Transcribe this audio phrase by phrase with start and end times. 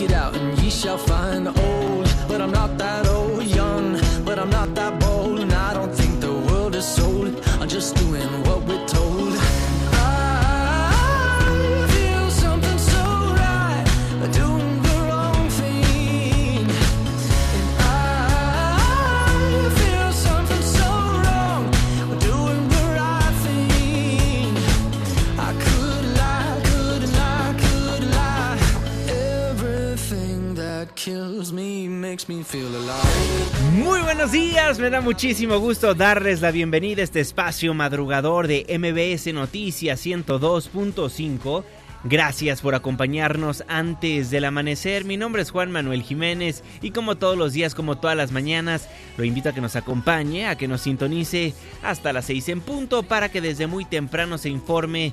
[0.00, 1.46] Get it out, and ye shall find
[33.74, 38.64] Muy buenos días, me da muchísimo gusto darles la bienvenida a este espacio madrugador de
[38.78, 41.64] MBS Noticias 102.5.
[42.04, 45.04] Gracias por acompañarnos antes del amanecer.
[45.04, 48.88] Mi nombre es Juan Manuel Jiménez y como todos los días, como todas las mañanas,
[49.18, 51.52] lo invito a que nos acompañe, a que nos sintonice
[51.82, 55.12] hasta las 6 en punto para que desde muy temprano se informe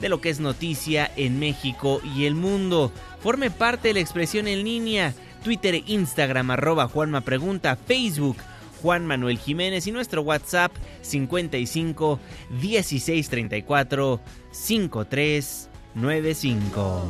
[0.00, 2.92] de lo que es noticia en México y el mundo.
[3.20, 5.14] Forme parte de la expresión en línea
[5.44, 8.38] Twitter e Instagram arroba Juanma Pregunta, Facebook
[8.82, 12.18] Juan Manuel Jiménez y nuestro WhatsApp 55
[12.60, 14.20] 16 34
[14.50, 17.02] 53 95.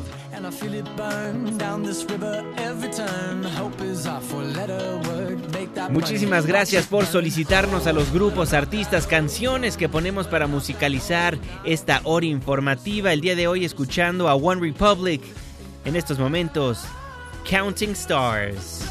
[5.90, 12.26] Muchísimas gracias por solicitarnos a los grupos, artistas, canciones que ponemos para musicalizar esta hora
[12.26, 13.12] informativa.
[13.12, 15.22] El día de hoy escuchando a One Republic.
[15.86, 16.84] En estos momentos,
[17.44, 18.82] Counting Stars.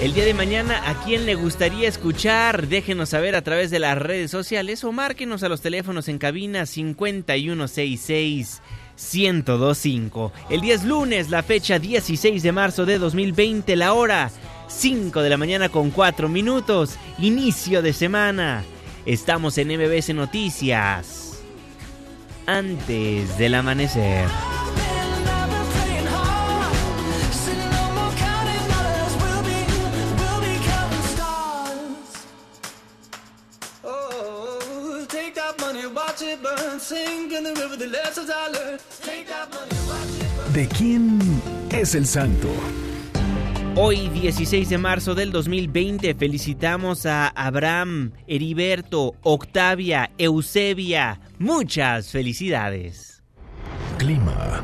[0.00, 2.66] El día de mañana, ¿a quién le gustaría escuchar?
[2.66, 6.66] Déjenos saber a través de las redes sociales o márquenos a los teléfonos en cabina
[6.66, 8.60] 5166
[8.96, 10.32] 1025.
[10.50, 14.30] El día es lunes, la fecha 16 de marzo de 2020, la hora
[14.72, 18.64] 5 de la mañana con 4 minutos, inicio de semana.
[19.06, 21.40] Estamos en MBS Noticias.
[22.46, 24.28] Antes del amanecer.
[40.52, 41.18] ¿De quién
[41.70, 42.48] es el santo?
[43.74, 51.20] Hoy 16 de marzo del 2020 felicitamos a Abraham, Heriberto, Octavia, Eusebia.
[51.38, 53.22] Muchas felicidades.
[53.96, 54.62] Clima.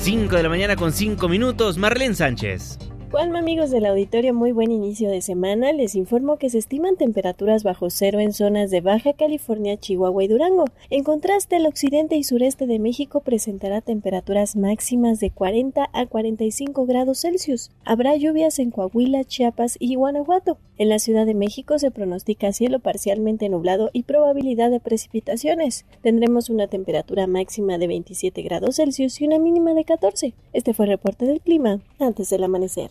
[0.00, 2.78] 5 de la mañana con 5 minutos, Marlene Sánchez.
[3.10, 5.72] Juanma, amigos del auditorio, muy buen inicio de semana.
[5.72, 10.28] Les informo que se estiman temperaturas bajo cero en zonas de Baja California, Chihuahua y
[10.28, 10.66] Durango.
[10.90, 16.84] En contraste, el occidente y sureste de México presentará temperaturas máximas de 40 a 45
[16.84, 17.70] grados Celsius.
[17.86, 20.58] Habrá lluvias en Coahuila, Chiapas y Guanajuato.
[20.76, 25.86] En la Ciudad de México se pronostica cielo parcialmente nublado y probabilidad de precipitaciones.
[26.02, 30.34] Tendremos una temperatura máxima de 27 grados Celsius y una mínima de 14.
[30.52, 32.90] Este fue el reporte del clima antes del amanecer.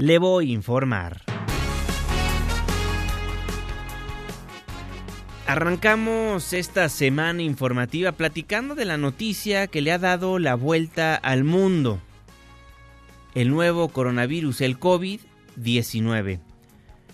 [0.00, 1.20] le voy a informar.
[5.46, 11.44] Arrancamos esta semana informativa platicando de la noticia que le ha dado la vuelta al
[11.44, 12.00] mundo.
[13.34, 16.40] El nuevo coronavirus, el COVID-19.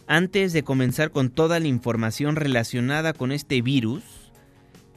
[0.06, 4.04] Antes de comenzar con toda la información relacionada con este virus,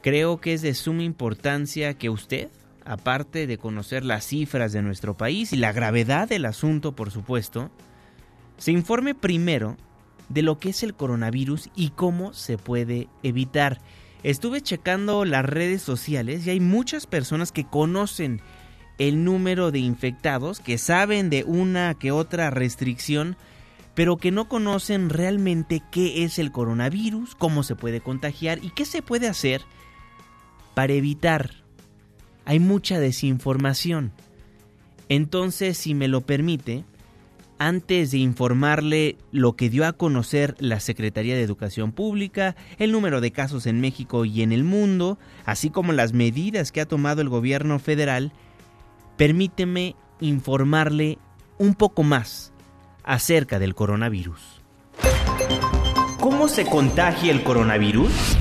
[0.00, 2.50] creo que es de suma importancia que usted
[2.90, 7.70] aparte de conocer las cifras de nuestro país y la gravedad del asunto, por supuesto,
[8.58, 9.76] se informe primero
[10.28, 13.80] de lo que es el coronavirus y cómo se puede evitar.
[14.24, 18.40] Estuve checando las redes sociales y hay muchas personas que conocen
[18.98, 23.36] el número de infectados que saben de una que otra restricción,
[23.94, 28.84] pero que no conocen realmente qué es el coronavirus, cómo se puede contagiar y qué
[28.84, 29.62] se puede hacer
[30.74, 31.60] para evitar.
[32.50, 34.10] Hay mucha desinformación.
[35.08, 36.84] Entonces, si me lo permite,
[37.60, 43.20] antes de informarle lo que dio a conocer la Secretaría de Educación Pública, el número
[43.20, 47.22] de casos en México y en el mundo, así como las medidas que ha tomado
[47.22, 48.32] el gobierno federal,
[49.16, 51.18] permíteme informarle
[51.56, 52.52] un poco más
[53.04, 54.40] acerca del coronavirus.
[56.18, 58.39] ¿Cómo se contagia el coronavirus?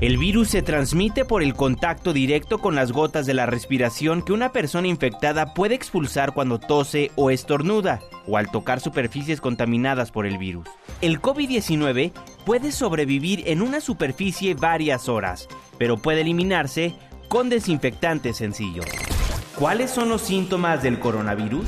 [0.00, 4.32] El virus se transmite por el contacto directo con las gotas de la respiración que
[4.32, 10.24] una persona infectada puede expulsar cuando tose o estornuda, o al tocar superficies contaminadas por
[10.24, 10.68] el virus.
[11.00, 12.12] El COVID-19
[12.46, 15.48] puede sobrevivir en una superficie varias horas,
[15.78, 16.94] pero puede eliminarse
[17.26, 18.86] con desinfectantes sencillos.
[19.56, 21.66] ¿Cuáles son los síntomas del coronavirus?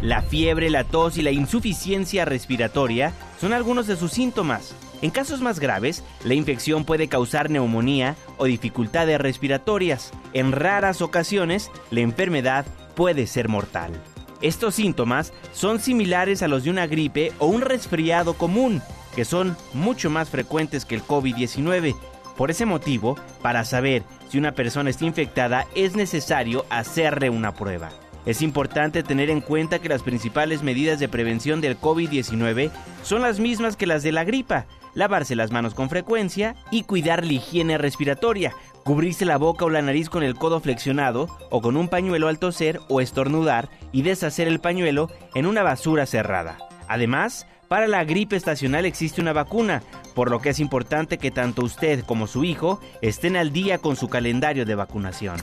[0.00, 4.74] La fiebre, la tos y la insuficiencia respiratoria son algunos de sus síntomas.
[5.02, 10.12] En casos más graves, la infección puede causar neumonía o dificultades respiratorias.
[10.32, 12.64] En raras ocasiones, la enfermedad
[12.94, 13.92] puede ser mortal.
[14.40, 18.82] Estos síntomas son similares a los de una gripe o un resfriado común,
[19.14, 21.96] que son mucho más frecuentes que el COVID-19.
[22.36, 27.90] Por ese motivo, para saber si una persona está infectada es necesario hacerle una prueba.
[28.26, 32.72] Es importante tener en cuenta que las principales medidas de prevención del COVID-19
[33.04, 37.24] son las mismas que las de la gripa, lavarse las manos con frecuencia y cuidar
[37.24, 38.52] la higiene respiratoria,
[38.82, 42.40] cubrirse la boca o la nariz con el codo flexionado o con un pañuelo al
[42.40, 46.58] toser o estornudar y deshacer el pañuelo en una basura cerrada.
[46.88, 49.84] Además, para la gripe estacional existe una vacuna,
[50.16, 53.94] por lo que es importante que tanto usted como su hijo estén al día con
[53.94, 55.36] su calendario de vacunación.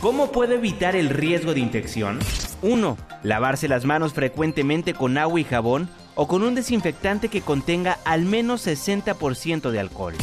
[0.00, 2.20] ¿Cómo puede evitar el riesgo de infección?
[2.62, 2.96] 1.
[3.22, 8.22] Lavarse las manos frecuentemente con agua y jabón o con un desinfectante que contenga al
[8.24, 10.14] menos 60% de alcohol.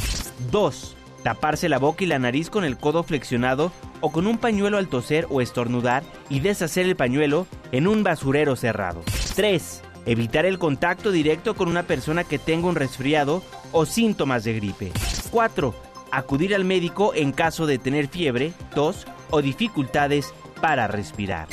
[0.51, 0.97] 2.
[1.23, 3.71] Taparse la boca y la nariz con el codo flexionado
[4.01, 8.55] o con un pañuelo al toser o estornudar y deshacer el pañuelo en un basurero
[8.55, 9.03] cerrado.
[9.35, 9.83] 3.
[10.07, 14.91] Evitar el contacto directo con una persona que tenga un resfriado o síntomas de gripe.
[15.29, 15.75] 4.
[16.11, 21.47] Acudir al médico en caso de tener fiebre, tos o dificultades para respirar.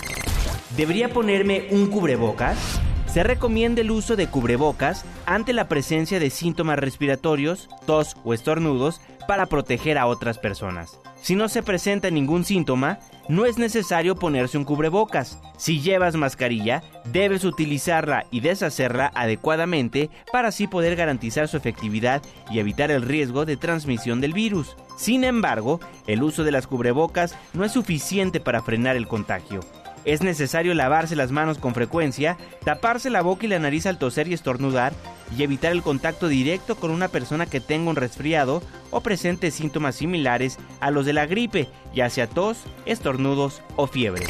[0.76, 2.80] ¿Debería ponerme un cubrebocas?
[3.06, 9.00] Se recomienda el uso de cubrebocas ante la presencia de síntomas respiratorios, tos o estornudos
[9.28, 10.98] para proteger a otras personas.
[11.22, 12.98] Si no se presenta ningún síntoma,
[13.28, 15.38] no es necesario ponerse un cubrebocas.
[15.56, 22.20] Si llevas mascarilla, debes utilizarla y deshacerla adecuadamente para así poder garantizar su efectividad
[22.50, 24.76] y evitar el riesgo de transmisión del virus.
[24.96, 29.60] Sin embargo, el uso de las cubrebocas no es suficiente para frenar el contagio.
[30.04, 34.28] Es necesario lavarse las manos con frecuencia, taparse la boca y la nariz al toser
[34.28, 34.92] y estornudar
[35.36, 39.96] y evitar el contacto directo con una persona que tenga un resfriado o presente síntomas
[39.96, 44.26] similares a los de la gripe, ya sea tos, estornudos o fiebre.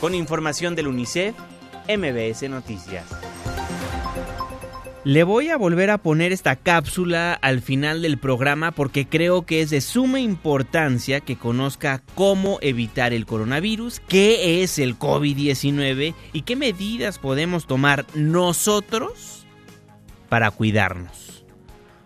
[0.00, 1.34] Con información del UNICEF,
[1.88, 3.04] MBS Noticias.
[5.02, 9.62] Le voy a volver a poner esta cápsula al final del programa porque creo que
[9.62, 16.42] es de suma importancia que conozca cómo evitar el coronavirus, qué es el COVID-19 y
[16.42, 19.46] qué medidas podemos tomar nosotros
[20.28, 21.30] para cuidarnos.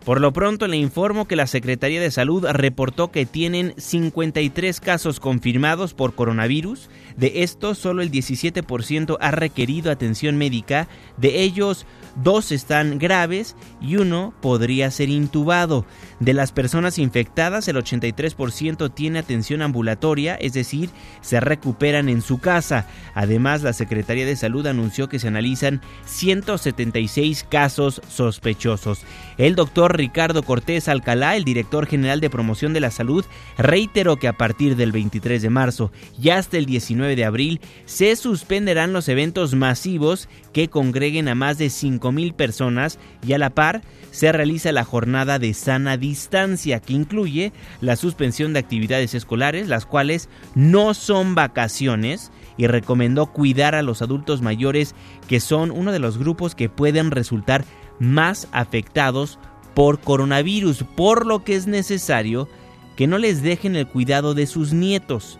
[0.04, 5.18] Por lo pronto le informo que la Secretaría de Salud reportó que tienen 53 casos
[5.18, 11.86] confirmados por coronavirus, de estos solo el 17% ha requerido atención médica, de ellos
[12.16, 15.84] dos están graves y uno podría ser intubado.
[16.20, 22.38] De las personas infectadas, el 83% tiene atención ambulatoria, es decir, se recuperan en su
[22.38, 22.86] casa.
[23.14, 29.02] Además, la Secretaría de Salud anunció que se analizan 176 casos sospechosos.
[29.36, 33.24] El doctor Ricardo Cortés Alcalá, el director general de promoción de la salud,
[33.58, 38.16] reiteró que a partir del 23 de marzo y hasta el 19 de abril se
[38.16, 43.73] suspenderán los eventos masivos que congreguen a más de 5.000 personas y a la par
[44.10, 49.86] se realiza la jornada de sana distancia que incluye la suspensión de actividades escolares, las
[49.86, 54.94] cuales no son vacaciones y recomendó cuidar a los adultos mayores
[55.28, 57.64] que son uno de los grupos que pueden resultar
[57.98, 59.38] más afectados
[59.74, 62.48] por coronavirus, por lo que es necesario
[62.96, 65.38] que no les dejen el cuidado de sus nietos.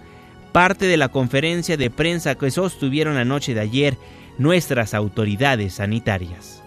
[0.52, 3.96] Parte de la conferencia de prensa que sostuvieron la noche de ayer
[4.38, 6.63] nuestras autoridades sanitarias.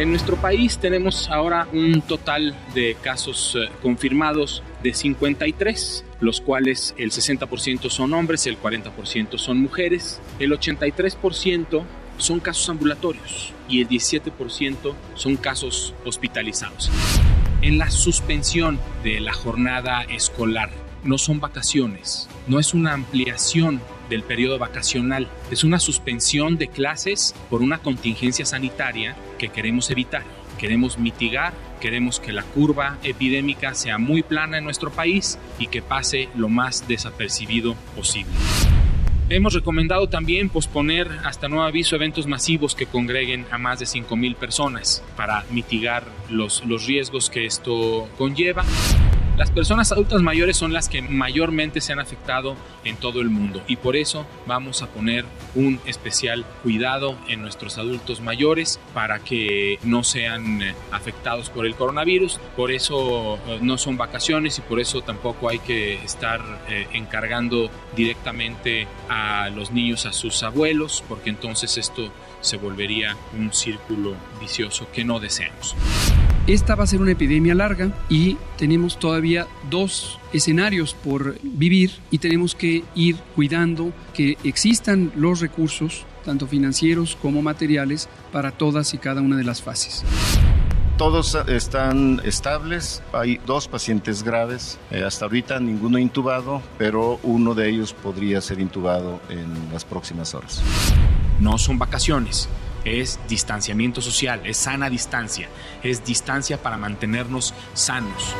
[0.00, 6.94] En nuestro país tenemos ahora un total de casos eh, confirmados de 53 los cuales
[6.96, 11.84] el 60% son hombres, el 40% son mujeres, el 83%
[12.16, 16.90] son casos ambulatorios y el 17% son casos hospitalizados.
[17.60, 20.70] En la suspensión de la jornada escolar,
[21.04, 27.34] no son vacaciones, no es una ampliación del periodo vacacional, es una suspensión de clases
[27.48, 30.24] por una contingencia sanitaria que queremos evitar.
[30.58, 35.80] Queremos mitigar, queremos que la curva epidémica sea muy plana en nuestro país y que
[35.80, 38.34] pase lo más desapercibido posible.
[39.30, 44.34] Hemos recomendado también posponer hasta nuevo aviso eventos masivos que congreguen a más de 5.000
[44.34, 48.64] personas para mitigar los, los riesgos que esto conlleva.
[49.40, 53.62] Las personas adultas mayores son las que mayormente se han afectado en todo el mundo
[53.66, 59.78] y por eso vamos a poner un especial cuidado en nuestros adultos mayores para que
[59.82, 62.38] no sean eh, afectados por el coronavirus.
[62.54, 67.70] Por eso eh, no son vacaciones y por eso tampoco hay que estar eh, encargando
[67.96, 74.88] directamente a los niños a sus abuelos porque entonces esto se volvería un círculo vicioso
[74.92, 75.76] que no deseamos.
[76.46, 82.18] Esta va a ser una epidemia larga y tenemos todavía dos escenarios por vivir y
[82.18, 88.98] tenemos que ir cuidando que existan los recursos, tanto financieros como materiales, para todas y
[88.98, 90.04] cada una de las fases.
[90.96, 97.70] Todos están estables, hay dos pacientes graves, eh, hasta ahorita ninguno intubado, pero uno de
[97.70, 100.62] ellos podría ser intubado en las próximas horas.
[101.40, 102.48] No son vacaciones
[102.84, 105.48] es distanciamiento social, es sana distancia,
[105.82, 108.34] es distancia para mantenernos sanos.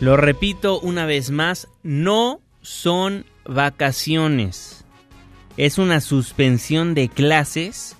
[0.00, 4.84] Lo repito una vez más, no son vacaciones.
[5.56, 7.96] Es una suspensión de clases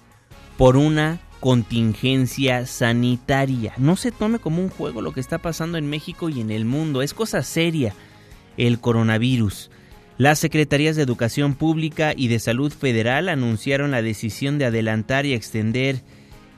[0.58, 3.74] por una contingencia sanitaria.
[3.76, 6.64] No se tome como un juego lo que está pasando en México y en el
[6.64, 7.00] mundo.
[7.00, 7.94] Es cosa seria
[8.56, 9.70] el coronavirus.
[10.16, 15.32] Las Secretarías de Educación Pública y de Salud Federal anunciaron la decisión de adelantar y
[15.32, 16.02] extender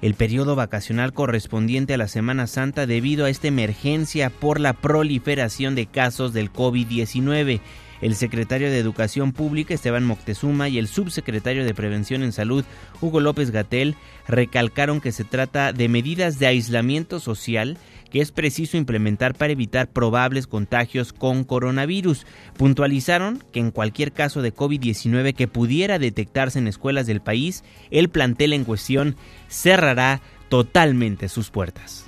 [0.02, 5.74] el periodo vacacional correspondiente a la Semana Santa debido a esta emergencia por la proliferación
[5.74, 7.60] de casos del COVID-19.
[8.00, 12.64] El secretario de Educación Pública, Esteban Moctezuma, y el subsecretario de Prevención en Salud,
[13.00, 13.94] Hugo López Gatel,
[14.28, 17.78] recalcaron que se trata de medidas de aislamiento social
[18.10, 22.26] que es preciso implementar para evitar probables contagios con coronavirus.
[22.56, 28.08] Puntualizaron que en cualquier caso de COVID-19 que pudiera detectarse en escuelas del país, el
[28.08, 29.16] plantel en cuestión
[29.48, 32.05] cerrará totalmente sus puertas.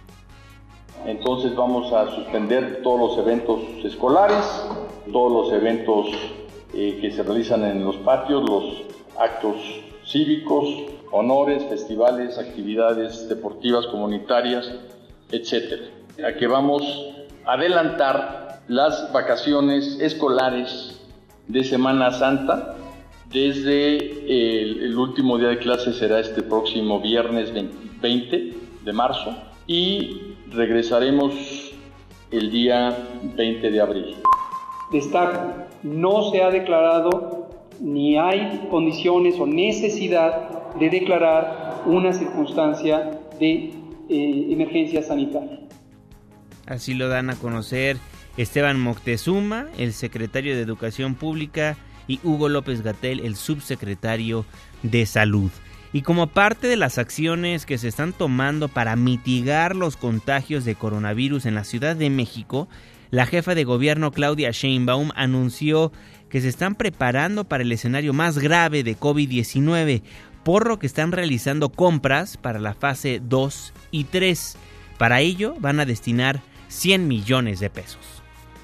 [1.06, 4.44] Entonces vamos a suspender todos los eventos escolares,
[5.12, 6.08] todos los eventos
[6.74, 8.82] eh, que se realizan en los patios, los
[9.18, 9.56] actos
[10.06, 10.68] cívicos,
[11.10, 14.70] honores, festivales, actividades deportivas comunitarias,
[15.30, 15.82] etcétera.
[16.26, 16.82] A que vamos
[17.44, 21.00] a adelantar las vacaciones escolares
[21.46, 22.76] de Semana Santa
[23.30, 27.52] desde el, último día de clase será este próximo viernes
[28.00, 29.36] 20 de marzo
[29.66, 31.34] y regresaremos
[32.30, 32.96] el día
[33.36, 34.16] 20 de abril.
[34.92, 37.48] Destaco, no se ha declarado
[37.80, 43.72] ni hay condiciones o necesidad de declarar una circunstancia de
[44.08, 45.60] eh, emergencia sanitaria.
[46.66, 47.96] Así lo dan a conocer
[48.36, 51.76] Esteban Moctezuma, el secretario de Educación Pública,
[52.06, 54.46] y Hugo López Gatel, el subsecretario
[54.82, 55.50] de Salud.
[55.92, 60.74] Y como parte de las acciones que se están tomando para mitigar los contagios de
[60.74, 62.68] coronavirus en la Ciudad de México,
[63.10, 65.92] la jefa de gobierno Claudia Sheinbaum anunció
[66.28, 70.02] que se están preparando para el escenario más grave de COVID-19
[70.44, 74.56] por que están realizando compras para la fase 2 y 3.
[74.98, 78.17] Para ello van a destinar 100 millones de pesos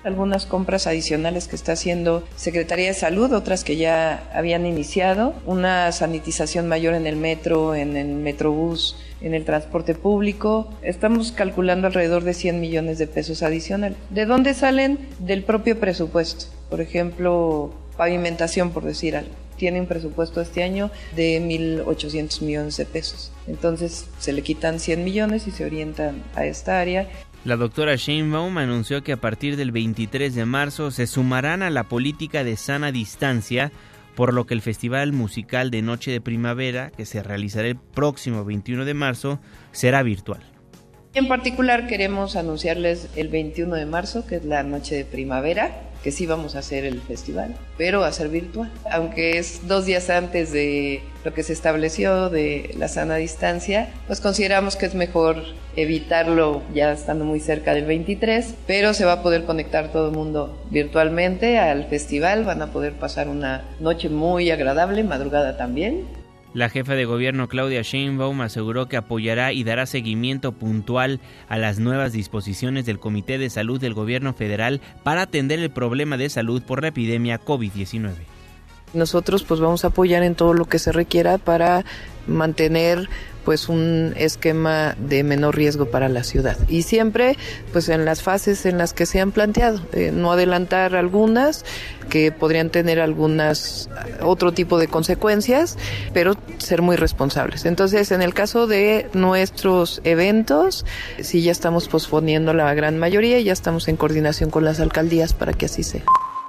[0.04, 5.90] algunas compras adicionales que está haciendo Secretaría de Salud, otras que ya habían iniciado, una
[5.92, 10.68] sanitización mayor en el metro, en el metrobús, en el transporte público.
[10.82, 13.96] Estamos calculando alrededor de 100 millones de pesos adicionales.
[14.10, 14.98] ¿De dónde salen?
[15.18, 16.46] Del propio presupuesto.
[16.68, 22.86] Por ejemplo, pavimentación, por decir algo tiene un presupuesto este año de 1.800 millones de
[22.86, 23.30] pesos.
[23.46, 27.08] Entonces se le quitan 100 millones y se orientan a esta área.
[27.44, 31.84] La doctora Sheinbaum anunció que a partir del 23 de marzo se sumarán a la
[31.84, 33.70] política de sana distancia,
[34.14, 38.46] por lo que el Festival Musical de Noche de Primavera, que se realizará el próximo
[38.46, 39.40] 21 de marzo,
[39.72, 40.40] será virtual.
[41.12, 45.70] En particular queremos anunciarles el 21 de marzo, que es la Noche de Primavera,
[46.04, 48.70] que sí vamos a hacer el festival, pero a ser virtual.
[48.92, 54.20] Aunque es dos días antes de lo que se estableció de la sana distancia, pues
[54.20, 55.42] consideramos que es mejor
[55.76, 60.14] evitarlo ya estando muy cerca del 23, pero se va a poder conectar todo el
[60.14, 66.04] mundo virtualmente al festival, van a poder pasar una noche muy agradable, madrugada también,
[66.54, 71.78] la jefa de gobierno Claudia Sheinbaum aseguró que apoyará y dará seguimiento puntual a las
[71.78, 76.62] nuevas disposiciones del Comité de Salud del Gobierno federal para atender el problema de salud
[76.62, 78.33] por la epidemia COVID-19.
[78.94, 81.84] Nosotros pues vamos a apoyar en todo lo que se requiera para
[82.26, 83.08] mantener
[83.44, 86.56] pues un esquema de menor riesgo para la ciudad.
[86.68, 87.36] Y siempre
[87.72, 91.64] pues en las fases en las que se han planteado eh, no adelantar algunas
[92.08, 93.88] que podrían tener algunas
[94.20, 95.76] otro tipo de consecuencias
[96.12, 97.66] pero ser muy responsables.
[97.66, 100.86] Entonces en el caso de nuestros eventos
[101.20, 105.52] sí ya estamos posponiendo la gran mayoría ya estamos en coordinación con las alcaldías para
[105.52, 106.02] que así sea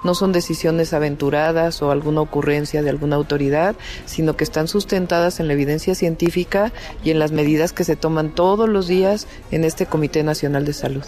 [0.06, 5.48] no son decisiones aventuradas o alguna ocurrencia de alguna autoridad, sino que están sustentadas en
[5.48, 6.72] la evidencia científica
[7.04, 10.72] y en las medidas que se toman todos los días en este Comité Nacional de
[10.72, 11.04] Salud.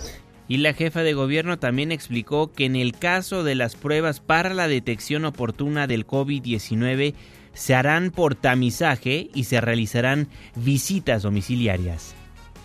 [0.48, 4.52] Y la jefa de gobierno también explicó que en el caso de las pruebas para
[4.54, 7.14] la detección oportuna del COVID-19
[7.52, 12.14] se harán por tamizaje y se realizarán visitas domiciliarias.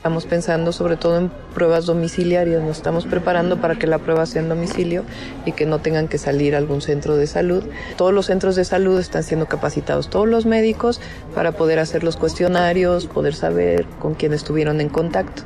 [0.03, 4.41] Estamos pensando sobre todo en pruebas domiciliarias, nos estamos preparando para que la prueba sea
[4.41, 5.05] en domicilio
[5.45, 7.63] y que no tengan que salir a algún centro de salud.
[7.95, 10.99] Todos los centros de salud están siendo capacitados, todos los médicos,
[11.33, 15.43] para poder hacer los cuestionarios, poder saber con quién estuvieron en contacto.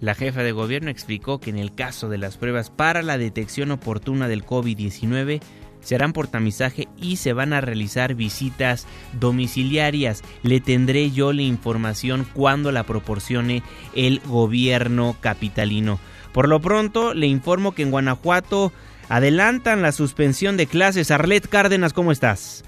[0.00, 3.70] La jefa de gobierno explicó que en el caso de las pruebas para la detección
[3.70, 5.40] oportuna del COVID-19,
[5.84, 10.22] se harán por tamizaje y se van a realizar visitas domiciliarias.
[10.42, 13.62] Le tendré yo la información cuando la proporcione
[13.94, 16.00] el gobierno capitalino.
[16.32, 18.72] Por lo pronto, le informo que en Guanajuato
[19.08, 21.10] adelantan la suspensión de clases.
[21.10, 22.64] Arlet Cárdenas, ¿cómo estás?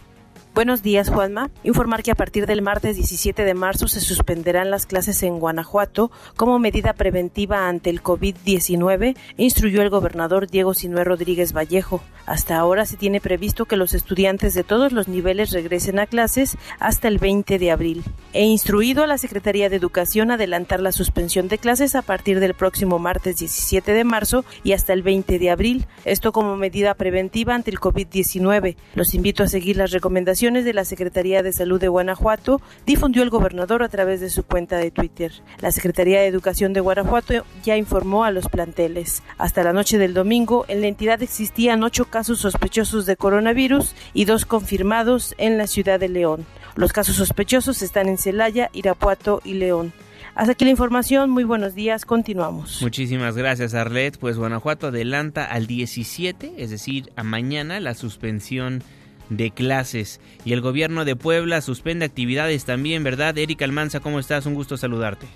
[0.56, 1.50] Buenos días, Juanma.
[1.64, 6.10] Informar que a partir del martes 17 de marzo se suspenderán las clases en Guanajuato
[6.34, 12.00] como medida preventiva ante el COVID-19, instruyó el gobernador Diego Sinué Rodríguez Vallejo.
[12.24, 16.56] Hasta ahora se tiene previsto que los estudiantes de todos los niveles regresen a clases
[16.80, 18.02] hasta el 20 de abril.
[18.32, 22.54] He instruido a la Secretaría de Educación adelantar la suspensión de clases a partir del
[22.54, 25.86] próximo martes 17 de marzo y hasta el 20 de abril.
[26.06, 28.76] Esto como medida preventiva ante el COVID-19.
[28.94, 33.30] Los invito a seguir las recomendaciones de la Secretaría de Salud de Guanajuato, difundió el
[33.30, 35.32] gobernador a través de su cuenta de Twitter.
[35.58, 39.24] La Secretaría de Educación de Guanajuato ya informó a los planteles.
[39.38, 44.24] Hasta la noche del domingo, en la entidad existían ocho casos sospechosos de coronavirus y
[44.24, 46.46] dos confirmados en la ciudad de León.
[46.76, 49.92] Los casos sospechosos están en Celaya, Irapuato y León.
[50.36, 52.82] Hasta aquí la información, muy buenos días, continuamos.
[52.82, 58.82] Muchísimas gracias Arlet, pues Guanajuato adelanta al 17, es decir, a mañana la suspensión
[59.28, 60.20] de clases.
[60.44, 63.36] Y el gobierno de Puebla suspende actividades también, ¿verdad?
[63.38, 64.46] Erika Almanza, ¿cómo estás?
[64.46, 65.26] Un gusto saludarte.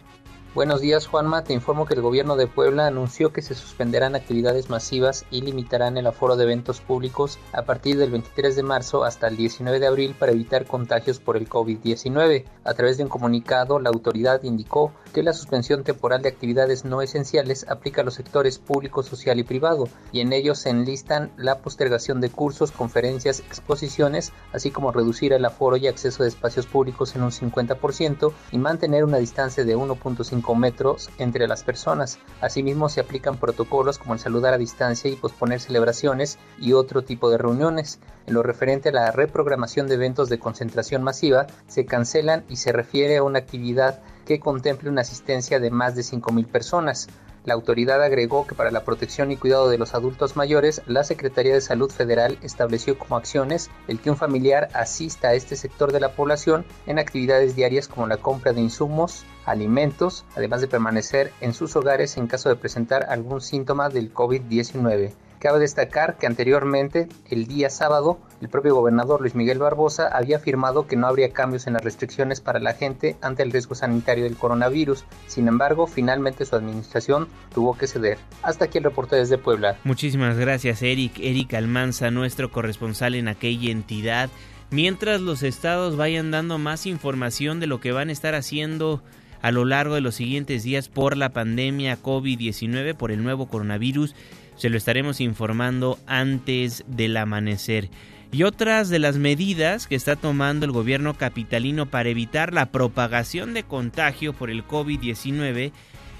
[0.52, 4.68] Buenos días Juanma, te informo que el gobierno de Puebla anunció que se suspenderán actividades
[4.68, 9.28] masivas y limitarán el aforo de eventos públicos a partir del 23 de marzo hasta
[9.28, 12.46] el 19 de abril para evitar contagios por el COVID-19.
[12.64, 17.00] A través de un comunicado, la autoridad indicó que la suspensión temporal de actividades no
[17.00, 21.58] esenciales aplica a los sectores público, social y privado, y en ellos se enlistan la
[21.58, 27.14] postergación de cursos, conferencias, exposiciones, así como reducir el aforo y acceso de espacios públicos
[27.14, 32.18] en un 50% y mantener una distancia de 1.5 metros entre las personas.
[32.40, 37.30] Asimismo, se aplican protocolos como el saludar a distancia y posponer celebraciones y otro tipo
[37.30, 38.00] de reuniones.
[38.26, 42.72] En lo referente a la reprogramación de eventos de concentración masiva, se cancelan y se
[42.72, 47.08] refiere a una actividad que contemple una asistencia de más de 5.000 personas.
[47.44, 51.54] La autoridad agregó que para la protección y cuidado de los adultos mayores, la Secretaría
[51.54, 56.00] de Salud Federal estableció como acciones el que un familiar asista a este sector de
[56.00, 61.52] la población en actividades diarias como la compra de insumos, alimentos, además de permanecer en
[61.54, 65.12] sus hogares en caso de presentar algún síntoma del COVID-19.
[65.40, 70.86] Cabe destacar que anteriormente, el día sábado, el propio gobernador Luis Miguel Barbosa había afirmado
[70.86, 74.36] que no habría cambios en las restricciones para la gente ante el riesgo sanitario del
[74.36, 75.06] coronavirus.
[75.28, 78.18] Sin embargo, finalmente su administración tuvo que ceder.
[78.42, 79.78] Hasta aquí el reporte desde Puebla.
[79.82, 81.18] Muchísimas gracias, Eric.
[81.18, 84.28] Eric Almanza, nuestro corresponsal en aquella entidad.
[84.70, 89.02] Mientras los estados vayan dando más información de lo que van a estar haciendo
[89.42, 94.14] a lo largo de los siguientes días por la pandemia COVID-19, por el nuevo coronavirus,
[94.56, 97.88] se lo estaremos informando antes del amanecer.
[98.32, 103.54] Y otras de las medidas que está tomando el gobierno capitalino para evitar la propagación
[103.54, 105.72] de contagio por el COVID-19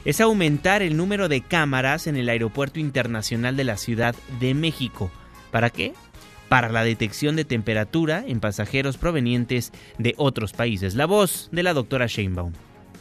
[0.04, 5.11] es aumentar el número de cámaras en el Aeropuerto Internacional de la Ciudad de México.
[5.52, 5.92] ¿Para qué?
[6.48, 10.94] Para la detección de temperatura en pasajeros provenientes de otros países.
[10.94, 12.52] La voz de la doctora Sheinbaum.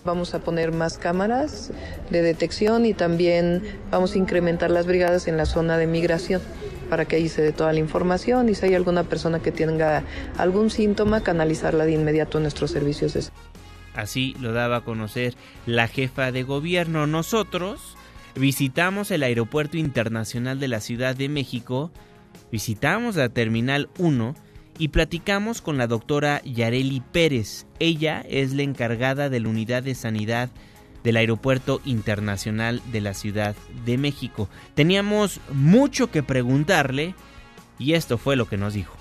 [0.06, 1.72] Vamos a poner más cámaras
[2.10, 6.42] de detección y también vamos a incrementar las brigadas en la zona de migración
[6.90, 10.04] para que ahí se dé toda la información y si hay alguna persona que tenga
[10.38, 13.24] algún síntoma, canalizarla de inmediato a nuestros servicios de
[13.94, 15.36] Así lo daba a conocer
[15.66, 17.06] la jefa de gobierno.
[17.06, 17.98] Nosotros
[18.36, 21.92] visitamos el Aeropuerto Internacional de la Ciudad de México,
[22.52, 24.36] visitamos la Terminal 1
[24.80, 27.68] y platicamos con la doctora Yareli Pérez.
[27.80, 30.50] Ella es la encargada de la unidad de sanidad
[31.04, 34.50] del Aeropuerto Internacional de la Ciudad de México.
[34.74, 37.14] Teníamos mucho que preguntarle
[37.78, 38.96] y esto fue lo que nos dijo.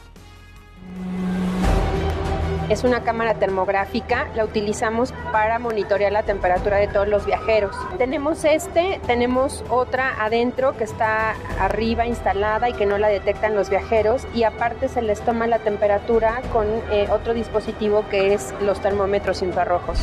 [2.68, 7.74] Es una cámara termográfica, la utilizamos para monitorear la temperatura de todos los viajeros.
[7.96, 13.70] Tenemos este, tenemos otra adentro que está arriba instalada y que no la detectan los
[13.70, 18.81] viajeros y aparte se les toma la temperatura con eh, otro dispositivo que es los
[18.83, 19.98] termómetros infrarrojos.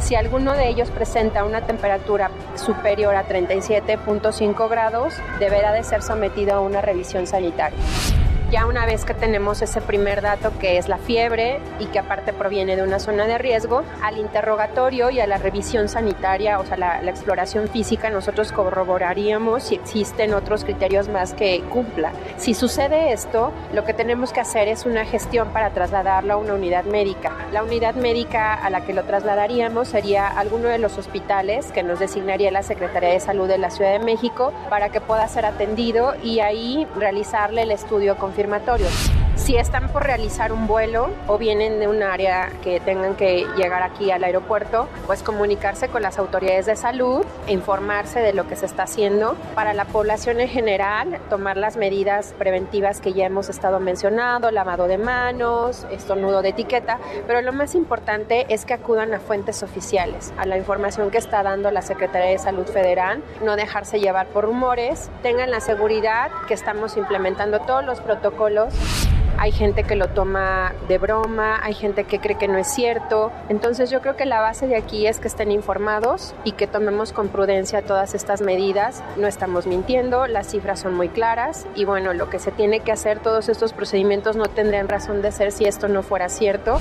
[0.00, 6.54] Si alguno de ellos presenta una temperatura superior a 37.5 grados, deberá de ser sometido
[6.56, 7.78] a una revisión sanitaria.
[8.48, 12.32] Ya una vez que tenemos ese primer dato que es la fiebre y que aparte
[12.32, 16.76] proviene de una zona de riesgo, al interrogatorio y a la revisión sanitaria, o sea,
[16.76, 22.12] la, exploración física, nosotros corroboraríamos si existen otros criterios más que cumpla.
[22.36, 26.54] Si sucede esto, lo que tenemos que hacer es una gestión para trasladarlo a una
[26.54, 27.32] unidad médica.
[27.52, 31.98] La unidad médica a la que lo trasladaríamos sería alguno de los hospitales que nos
[31.98, 36.14] designaría la Secretaría de Salud de la Ciudad de México para que pueda ser atendido
[36.22, 41.86] y ahí realizarle el estudio con si están por realizar un vuelo o vienen de
[41.86, 46.74] un área que tengan que llegar aquí al aeropuerto, pues comunicarse con las autoridades de
[46.74, 49.36] salud, informarse de lo que se está haciendo.
[49.54, 54.88] Para la población en general, tomar las medidas preventivas que ya hemos estado mencionando, lavado
[54.88, 60.34] de manos, estornudo de etiqueta, pero lo más importante es que acudan a fuentes oficiales,
[60.38, 64.44] a la información que está dando la Secretaría de Salud Federal, no dejarse llevar por
[64.44, 68.74] rumores, tengan la seguridad que estamos implementando todos los protocolos
[69.38, 73.32] hay gente que lo toma de broma, hay gente que cree que no es cierto.
[73.48, 77.12] Entonces yo creo que la base de aquí es que estén informados y que tomemos
[77.12, 79.02] con prudencia todas estas medidas.
[79.16, 82.92] No estamos mintiendo, las cifras son muy claras y bueno, lo que se tiene que
[82.92, 86.78] hacer, todos estos procedimientos no tendrían razón de ser si esto no fuera cierto.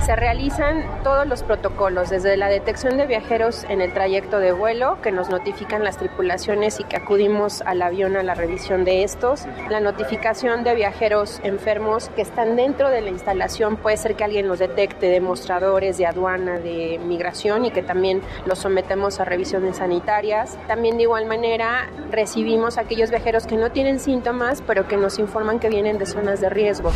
[0.00, 4.98] Se realizan todos los protocolos, desde la detección de viajeros en el trayecto de vuelo,
[5.00, 9.44] que nos notifican las tripulaciones y que acudimos al avión a la revisión de estos,
[9.70, 14.48] la notificación de viajeros enfermos que están dentro de la instalación, puede ser que alguien
[14.48, 20.58] los detecte, demostradores de aduana, de migración y que también los sometemos a revisiones sanitarias.
[20.66, 25.18] También de igual manera recibimos a aquellos viajeros que no tienen síntomas, pero que nos
[25.18, 26.92] informan que vienen de zonas de riesgo.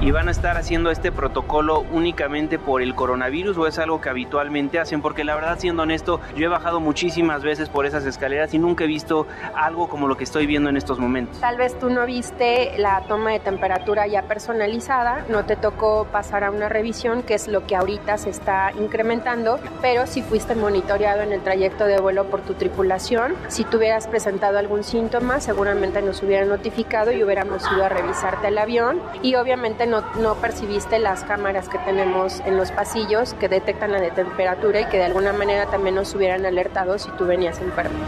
[0.00, 4.08] ¿Y van a estar haciendo este protocolo únicamente por el coronavirus o es algo que
[4.08, 5.00] habitualmente hacen?
[5.00, 8.84] Porque la verdad, siendo honesto, yo he bajado muchísimas veces por esas escaleras y nunca
[8.84, 11.40] he visto algo como lo que estoy viendo en estos momentos.
[11.40, 16.44] Tal vez tú no viste la toma de temperatura ya personalizada, no te tocó pasar
[16.44, 21.22] a una revisión, que es lo que ahorita se está incrementando, pero si fuiste monitoreado
[21.22, 26.22] en el trayecto de vuelo por tu tripulación, si tuvieras presentado algún síntoma, seguramente nos
[26.22, 31.24] hubieran notificado y hubiéramos ido a revisarte el avión y obviamente no, no percibiste las
[31.24, 35.34] cámaras que tenemos en los pasillos que detectan la de temperatura y que de alguna
[35.34, 37.98] manera también nos hubieran alertado si tú venías enfermo.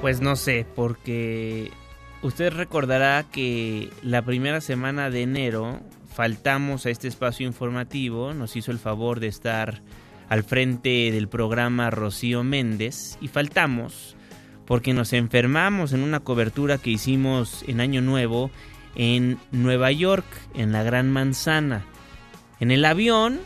[0.00, 1.70] Pues no sé, porque
[2.22, 8.72] usted recordará que la primera semana de enero faltamos a este espacio informativo, nos hizo
[8.72, 9.82] el favor de estar
[10.30, 14.16] al frente del programa Rocío Méndez y faltamos
[14.70, 18.52] porque nos enfermamos en una cobertura que hicimos en Año Nuevo
[18.94, 21.84] en Nueva York, en la Gran Manzana.
[22.60, 23.40] En el avión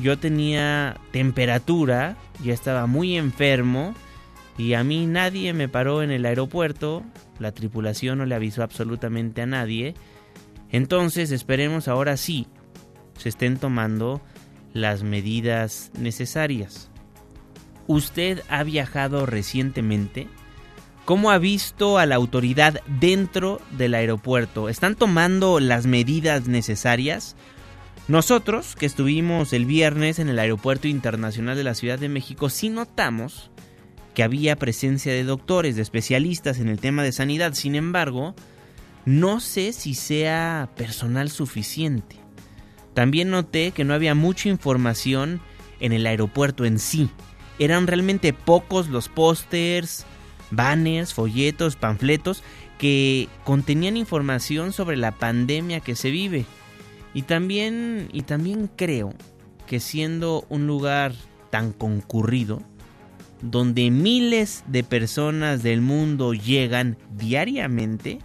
[0.00, 3.94] yo tenía temperatura, ya estaba muy enfermo
[4.56, 7.02] y a mí nadie me paró en el aeropuerto,
[7.38, 9.92] la tripulación no le avisó absolutamente a nadie.
[10.70, 12.46] Entonces esperemos ahora sí
[13.18, 14.22] se estén tomando
[14.72, 16.88] las medidas necesarias.
[17.88, 20.28] ¿Usted ha viajado recientemente?
[21.04, 24.68] ¿Cómo ha visto a la autoridad dentro del aeropuerto?
[24.68, 27.34] ¿Están tomando las medidas necesarias?
[28.06, 32.68] Nosotros, que estuvimos el viernes en el Aeropuerto Internacional de la Ciudad de México, sí
[32.68, 33.50] notamos
[34.14, 37.54] que había presencia de doctores, de especialistas en el tema de sanidad.
[37.54, 38.34] Sin embargo,
[39.04, 42.16] no sé si sea personal suficiente.
[42.94, 45.40] También noté que no había mucha información
[45.80, 47.08] en el aeropuerto en sí.
[47.58, 50.06] Eran realmente pocos los pósters,
[50.52, 52.44] banners, folletos, panfletos
[52.78, 56.44] que contenían información sobre la pandemia que se vive.
[57.14, 59.14] Y también, y también creo
[59.66, 61.12] que siendo un lugar
[61.50, 62.62] tan concurrido,
[63.42, 68.20] donde miles de personas del mundo llegan diariamente,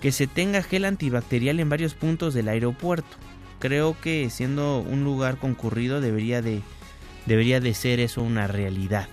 [0.00, 3.16] que se tenga gel antibacterial en varios puntos del aeropuerto.
[3.58, 6.60] Creo que siendo un lugar concurrido debería de,
[7.26, 9.08] debería de ser eso una realidad.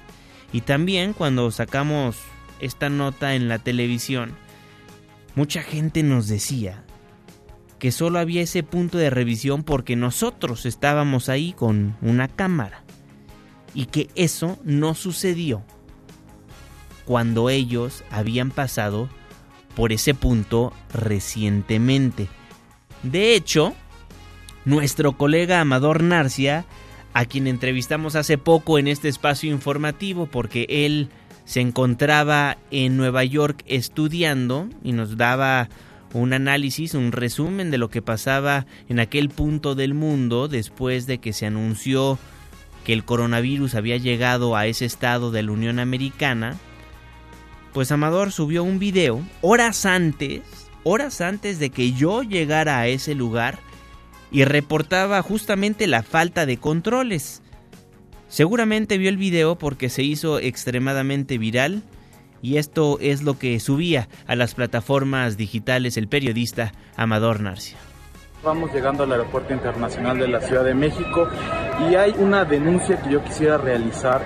[0.51, 2.17] Y también cuando sacamos
[2.59, 4.35] esta nota en la televisión,
[5.35, 6.83] mucha gente nos decía
[7.77, 12.83] que solo había ese punto de revisión porque nosotros estábamos ahí con una cámara
[13.73, 15.63] y que eso no sucedió
[17.05, 19.09] cuando ellos habían pasado
[19.75, 22.27] por ese punto recientemente.
[23.03, 23.73] De hecho,
[24.65, 26.65] nuestro colega Amador Narcia,
[27.13, 31.09] a quien entrevistamos hace poco en este espacio informativo porque él
[31.45, 35.69] se encontraba en Nueva York estudiando y nos daba
[36.13, 41.19] un análisis, un resumen de lo que pasaba en aquel punto del mundo después de
[41.19, 42.17] que se anunció
[42.83, 46.57] que el coronavirus había llegado a ese estado de la Unión Americana,
[47.73, 50.41] pues Amador subió un video horas antes,
[50.83, 53.59] horas antes de que yo llegara a ese lugar
[54.31, 57.41] y reportaba justamente la falta de controles.
[58.27, 61.81] Seguramente vio el video porque se hizo extremadamente viral
[62.41, 67.77] y esto es lo que subía a las plataformas digitales el periodista Amador Narcia.
[68.43, 71.27] Vamos llegando al Aeropuerto Internacional de la Ciudad de México
[71.89, 74.21] y hay una denuncia que yo quisiera realizar.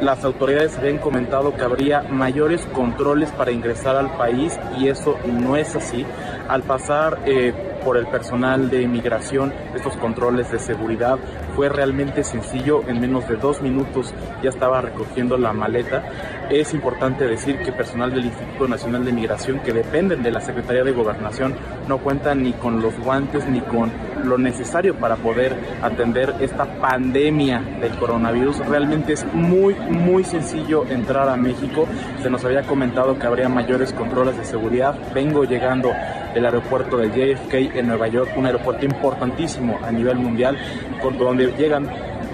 [0.00, 5.56] Las autoridades habían comentado que habría mayores controles para ingresar al país y eso no
[5.56, 6.06] es así.
[6.48, 7.54] Al pasar eh,
[7.86, 11.20] por el personal de migración estos controles de seguridad
[11.56, 16.04] fue realmente sencillo, en menos de dos minutos ya estaba recogiendo la maleta.
[16.50, 20.84] Es importante decir que personal del Instituto Nacional de Migración que dependen de la Secretaría
[20.84, 21.54] de Gobernación
[21.88, 23.90] no cuentan ni con los guantes ni con
[24.22, 28.58] lo necesario para poder atender esta pandemia del coronavirus.
[28.66, 31.86] Realmente es muy, muy sencillo entrar a México.
[32.22, 34.94] Se nos había comentado que habría mayores controles de seguridad.
[35.14, 35.90] Vengo llegando
[36.34, 40.58] del aeropuerto de JFK en Nueva York, un aeropuerto importantísimo a nivel mundial,
[41.00, 41.16] por
[41.48, 41.90] llegan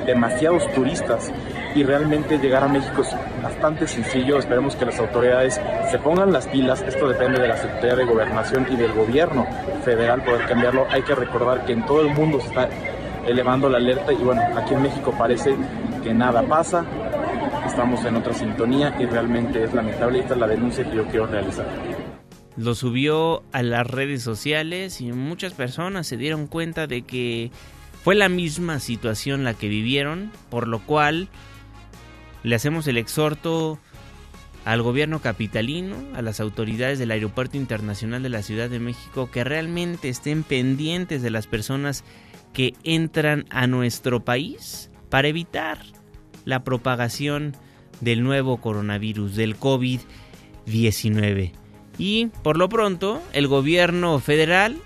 [0.07, 1.33] demasiados turistas
[1.75, 4.39] y realmente llegar a México es bastante sencillo.
[4.39, 6.83] Esperemos que las autoridades se pongan las pilas.
[6.83, 9.47] Esto depende de la Secretaría de Gobernación y del gobierno
[9.85, 10.87] federal poder cambiarlo.
[10.91, 12.69] Hay que recordar que en todo el mundo se está
[13.27, 15.55] elevando la alerta y bueno, aquí en México parece
[16.03, 16.85] que nada pasa.
[17.67, 20.21] Estamos en otra sintonía y realmente es lamentable.
[20.21, 21.67] Esta es la denuncia que yo quiero realizar.
[22.57, 27.51] Lo subió a las redes sociales y muchas personas se dieron cuenta de que
[28.03, 31.29] fue la misma situación la que vivieron, por lo cual
[32.43, 33.79] le hacemos el exhorto
[34.65, 39.45] al gobierno capitalino, a las autoridades del Aeropuerto Internacional de la Ciudad de México, que
[39.45, 42.05] realmente estén pendientes de las personas
[42.53, 45.79] que entran a nuestro país para evitar
[46.45, 47.57] la propagación
[48.01, 51.53] del nuevo coronavirus, del COVID-19.
[51.99, 54.77] Y por lo pronto, el gobierno federal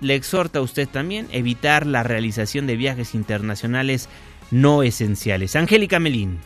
[0.00, 4.08] le exhorta a usted también evitar la realización de viajes internacionales
[4.50, 5.56] no esenciales.
[5.56, 6.38] Angélica Melín.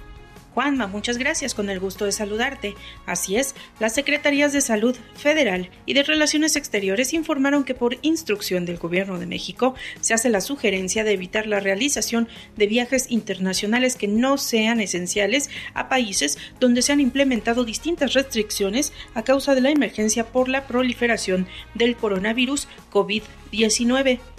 [0.55, 2.75] Juanma, muchas gracias, con el gusto de saludarte.
[3.07, 8.67] Así es, las Secretarías de Salud Federal y de Relaciones Exteriores informaron que por instrucción
[8.67, 13.97] del Gobierno de México se hace la sugerencia de evitar la realización de viajes internacionales
[13.97, 19.63] que no sean esenciales a países donde se han implementado distintas restricciones a causa de
[19.63, 23.42] la emergencia por la proliferación del coronavirus COVID-19.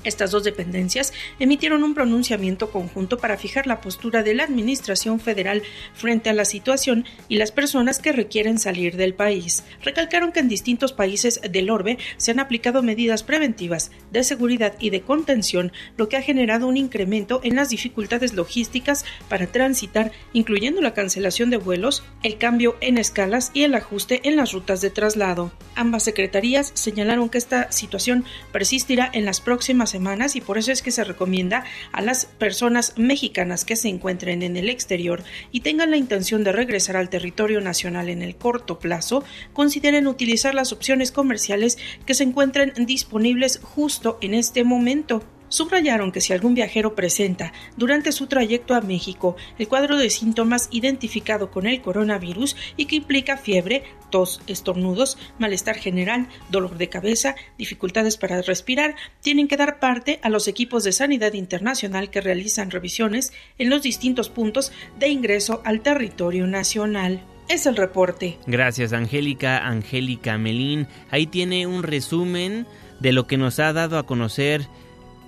[0.03, 5.63] Estas dos dependencias emitieron un pronunciamiento conjunto para fijar la postura de la Administración Federal
[5.93, 9.63] frente a la situación y las personas que requieren salir del país.
[9.83, 14.89] Recalcaron que en distintos países del orbe se han aplicado medidas preventivas de seguridad y
[14.89, 20.81] de contención, lo que ha generado un incremento en las dificultades logísticas para transitar, incluyendo
[20.81, 24.89] la cancelación de vuelos, el cambio en escalas y el ajuste en las rutas de
[24.89, 25.51] traslado.
[25.75, 30.81] Ambas secretarías señalaron que esta situación persistirá en las próximas semanas y por eso es
[30.81, 35.91] que se recomienda a las personas mexicanas que se encuentren en el exterior y tengan
[35.91, 41.11] la intención de regresar al territorio nacional en el corto plazo, consideren utilizar las opciones
[41.11, 45.23] comerciales que se encuentren disponibles justo en este momento.
[45.53, 50.67] Subrayaron que si algún viajero presenta durante su trayecto a México el cuadro de síntomas
[50.71, 57.35] identificado con el coronavirus y que implica fiebre, tos, estornudos, malestar general, dolor de cabeza,
[57.55, 62.71] dificultades para respirar, tienen que dar parte a los equipos de sanidad internacional que realizan
[62.71, 67.23] revisiones en los distintos puntos de ingreso al territorio nacional.
[67.47, 68.39] es el reporte.
[68.47, 70.87] Gracias, Angélica, Angélica Melín.
[71.11, 72.65] Ahí tiene un resumen
[72.99, 74.67] de lo que nos ha dado a conocer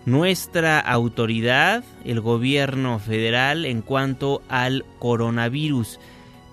[0.06, 6.00] nuestra autoridad, el gobierno federal, en cuanto al coronavirus.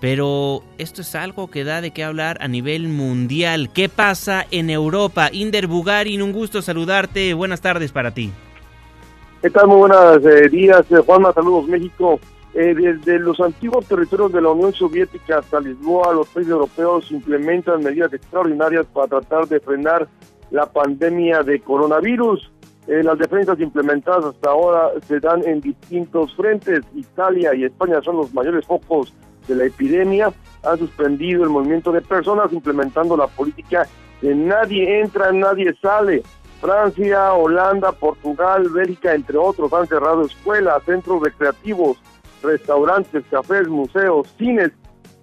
[0.01, 3.69] Pero esto es algo que da de qué hablar a nivel mundial.
[3.73, 5.29] ¿Qué pasa en Europa?
[5.31, 7.33] Inder Bugarin, un gusto saludarte.
[7.33, 8.31] Buenas tardes para ti.
[9.41, 9.67] ¿Qué tal?
[9.67, 11.31] Muy buenos eh, días, eh, Juanma.
[11.31, 12.19] Saludos, México.
[12.53, 17.81] Eh, desde los antiguos territorios de la Unión Soviética hasta Lisboa, los países europeos implementan
[17.83, 20.07] medidas extraordinarias para tratar de frenar
[20.51, 22.51] la pandemia de coronavirus.
[22.87, 26.81] Eh, las defensas implementadas hasta ahora se dan en distintos frentes.
[26.95, 29.13] Italia y España son los mayores focos
[29.47, 30.33] de la epidemia.
[30.63, 33.87] Han suspendido el movimiento de personas implementando la política
[34.21, 36.23] de nadie entra, nadie sale.
[36.61, 41.97] Francia, Holanda, Portugal, Bélgica, entre otros, han cerrado escuelas, centros recreativos,
[42.41, 44.71] restaurantes, cafés, museos, cines,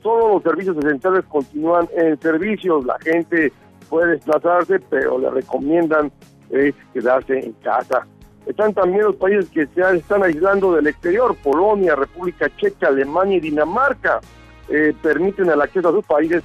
[0.02, 3.52] todos los servicios esenciales continúan en servicios, la gente
[3.88, 6.12] puede desplazarse, pero le recomiendan
[6.50, 8.06] es quedarse en casa.
[8.46, 13.40] Están también los países que se están aislando del exterior, Polonia, República Checa, Alemania y
[13.40, 14.20] Dinamarca,
[14.68, 16.42] eh, permiten el acceso a sus países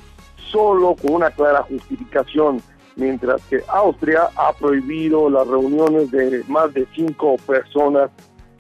[0.51, 2.61] solo con una clara justificación,
[2.95, 8.11] mientras que Austria ha prohibido las reuniones de más de cinco personas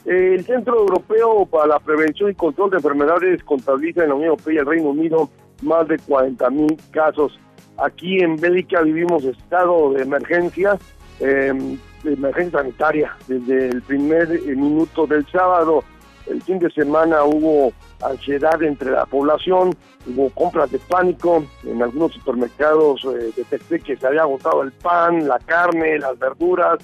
[0.05, 4.53] el Centro Europeo para la Prevención y Control de Enfermedades contabiliza en la Unión Europea
[4.53, 5.29] y el Reino Unido
[5.63, 7.39] más de 40 mil casos.
[7.77, 10.77] Aquí en Bélgica vivimos estado de emergencia,
[11.19, 11.77] de
[12.13, 13.15] emergencia sanitaria.
[13.27, 15.83] Desde el primer eh, minuto del sábado,
[16.27, 17.71] el fin de semana hubo
[18.03, 19.75] ansiedad entre la población,
[20.07, 25.27] hubo compras de pánico, en algunos supermercados eh, detecté que se había agotado el pan,
[25.27, 26.79] la carne, las verduras,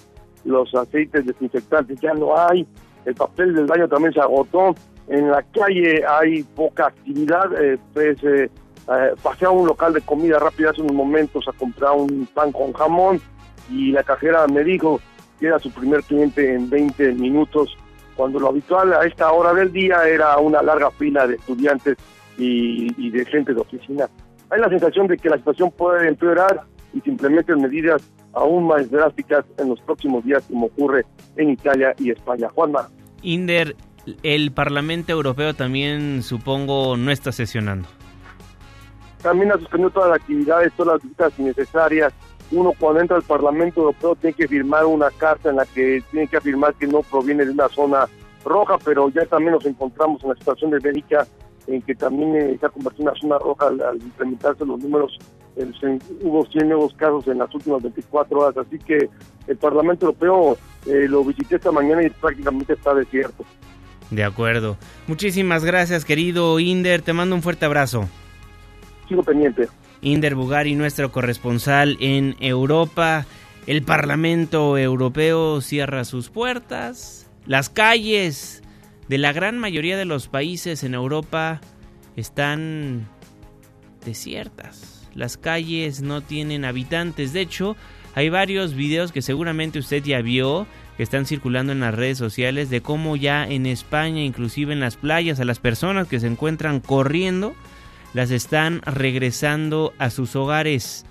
[0.45, 2.67] los aceites desinfectantes ya no hay,
[3.05, 4.75] el papel del baño también se agotó,
[5.07, 8.49] en la calle hay poca actividad, eh, pues eh,
[8.87, 12.51] eh, pasé a un local de comida rápida hace unos momentos a comprar un pan
[12.51, 13.21] con jamón
[13.71, 14.99] y la cajera me dijo
[15.39, 17.75] que era su primer cliente en 20 minutos,
[18.15, 21.97] cuando lo habitual a esta hora del día era una larga fila de estudiantes
[22.37, 24.07] y, y de gente de oficina.
[24.49, 26.61] Hay la sensación de que la situación puede empeorar
[26.93, 28.01] y se implementen medidas
[28.33, 31.05] aún más drásticas en los próximos días, como ocurre
[31.37, 32.49] en Italia y España.
[32.53, 32.89] Juanma.
[33.21, 33.75] Inder,
[34.23, 37.87] el Parlamento Europeo también, supongo, no está sesionando.
[39.21, 42.13] También ha suspendido todas las actividades, todas las visitas innecesarias.
[42.51, 46.27] Uno cuando entra al Parlamento Europeo tiene que firmar una carta en la que tiene
[46.27, 48.07] que afirmar que no proviene de una zona
[48.43, 51.25] roja, pero ya también nos encontramos en la situación de Bélgica
[51.67, 55.17] en que también eh, se ha convertido en una zona roja al, implementarse los números.
[56.23, 59.09] hubo 100 nuevos casos en las últimas 24 horas, así que
[59.47, 63.45] el Parlamento Europeo eh, lo visité esta mañana y prácticamente está desierto.
[64.09, 64.77] De acuerdo.
[65.07, 67.01] Muchísimas gracias, querido Inder.
[67.01, 68.09] Te mando un fuerte abrazo.
[69.07, 69.69] Sigo pendiente.
[70.01, 73.25] Inder Bugari, nuestro corresponsal en Europa.
[73.67, 77.29] El Parlamento Europeo cierra sus puertas.
[77.45, 78.63] Las calles
[79.07, 81.61] de la gran mayoría de los países en Europa
[82.15, 83.07] están
[84.03, 85.07] desiertas.
[85.13, 87.33] Las calles no tienen habitantes.
[87.33, 87.75] De hecho,
[88.15, 90.65] hay varios videos que seguramente usted ya vio
[90.97, 94.97] que están circulando en las redes sociales de cómo ya en España, inclusive en las
[94.97, 97.53] playas, a las personas que se encuentran corriendo,
[98.13, 101.05] las están regresando a sus hogares.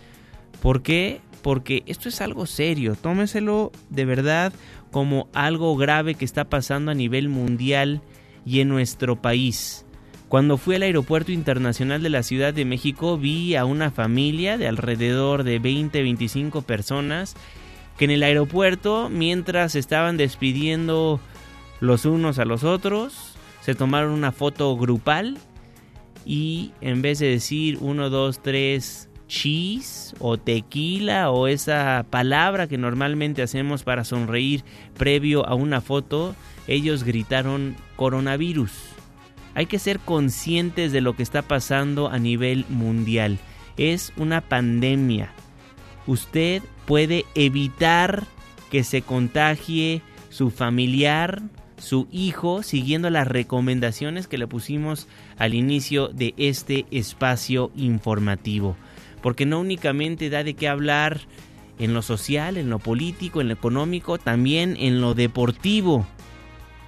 [0.61, 1.21] ¿Por qué?
[1.43, 2.97] Porque esto es algo serio.
[3.01, 4.53] Tómeselo de verdad
[4.91, 8.03] como algo grave que está pasando a nivel mundial
[8.45, 9.85] y en nuestro país.
[10.29, 14.69] Cuando fui al aeropuerto internacional de la Ciudad de México vi a una familia de
[14.69, 17.35] alrededor de 20-25 personas
[17.99, 21.21] que en el aeropuerto, mientras estaban despidiendo
[21.81, 25.37] los unos a los otros, se tomaron una foto grupal
[26.25, 32.77] y en vez de decir 1, 2, 3, cheese o tequila o esa palabra que
[32.77, 34.65] normalmente hacemos para sonreír
[34.99, 36.35] previo a una foto,
[36.67, 38.73] ellos gritaron coronavirus.
[39.55, 43.39] Hay que ser conscientes de lo que está pasando a nivel mundial.
[43.77, 45.33] Es una pandemia.
[46.07, 48.25] Usted puede evitar
[48.71, 51.43] que se contagie su familiar,
[51.81, 58.77] su hijo, siguiendo las recomendaciones que le pusimos al inicio de este espacio informativo
[59.21, 61.21] porque no únicamente da de qué hablar
[61.79, 66.07] en lo social, en lo político, en lo económico, también en lo deportivo.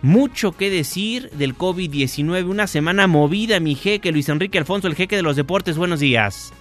[0.03, 5.17] Mucho que decir del COVID-19, una semana movida, mi jeque Luis Enrique Alfonso, el jeque
[5.17, 6.53] de los deportes, buenos días.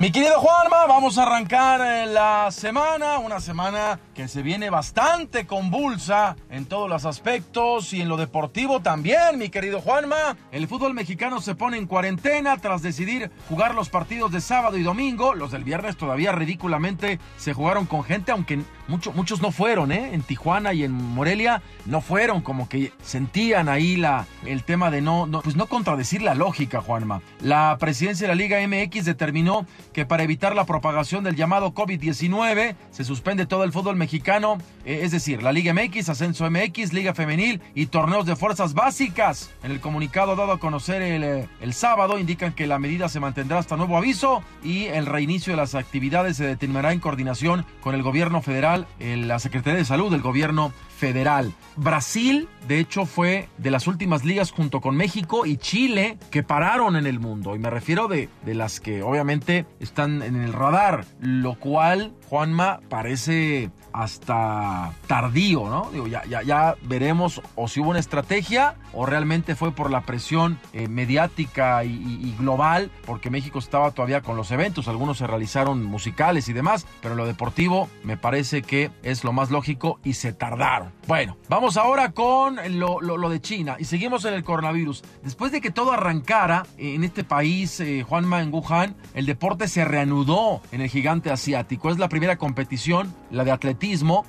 [0.00, 5.44] Mi querido Juanma, vamos a arrancar eh, la semana, una semana que se viene bastante
[5.44, 10.36] convulsa en todos los aspectos y en lo deportivo también, mi querido Juanma.
[10.52, 14.84] El fútbol mexicano se pone en cuarentena tras decidir jugar los partidos de sábado y
[14.84, 15.34] domingo.
[15.34, 20.14] Los del viernes todavía ridículamente se jugaron con gente, aunque muchos no fueron, ¿eh?
[20.14, 25.00] En Tijuana y en Morelia no fueron, como que sentían ahí la, el tema de
[25.00, 27.20] no, pues no contradecir la lógica, Juanma.
[27.40, 32.76] La presidencia de la Liga MX determinó que para evitar la propagación del llamado COVID-19
[32.90, 37.14] se suspende todo el fútbol mexicano, eh, es decir, la Liga MX, Ascenso MX, Liga
[37.14, 39.50] Femenil y torneos de fuerzas básicas.
[39.62, 43.20] En el comunicado dado a conocer el, eh, el sábado indican que la medida se
[43.20, 47.94] mantendrá hasta nuevo aviso y el reinicio de las actividades se determinará en coordinación con
[47.94, 51.52] el gobierno federal, la Secretaría de Salud del gobierno federal.
[51.76, 56.96] Brasil, de hecho, fue de las últimas ligas junto con México y Chile que pararon
[56.96, 57.54] en el mundo.
[57.54, 62.80] Y me refiero de, de las que obviamente están en el radar, lo cual, Juanma,
[62.88, 65.90] parece hasta tardío, ¿no?
[65.90, 70.60] Digo, ya, ya, veremos o si hubo una estrategia o realmente fue por la presión
[70.72, 76.48] eh, mediática y, global, porque México estaba todavía con los eventos, algunos se realizaron musicales
[76.48, 80.92] y demás, pero lo deportivo me parece que es lo más lógico y se tardaron.
[81.08, 85.02] Bueno, vamos ahora con lo de China y seguimos en el coronavirus.
[85.24, 89.84] Después de que todo arrancara en este país, eh, Juanma, en Wuhan, el deporte se
[89.84, 91.90] reanudó en el gigante asiático.
[91.90, 93.87] Es la primera competición, la de atletismo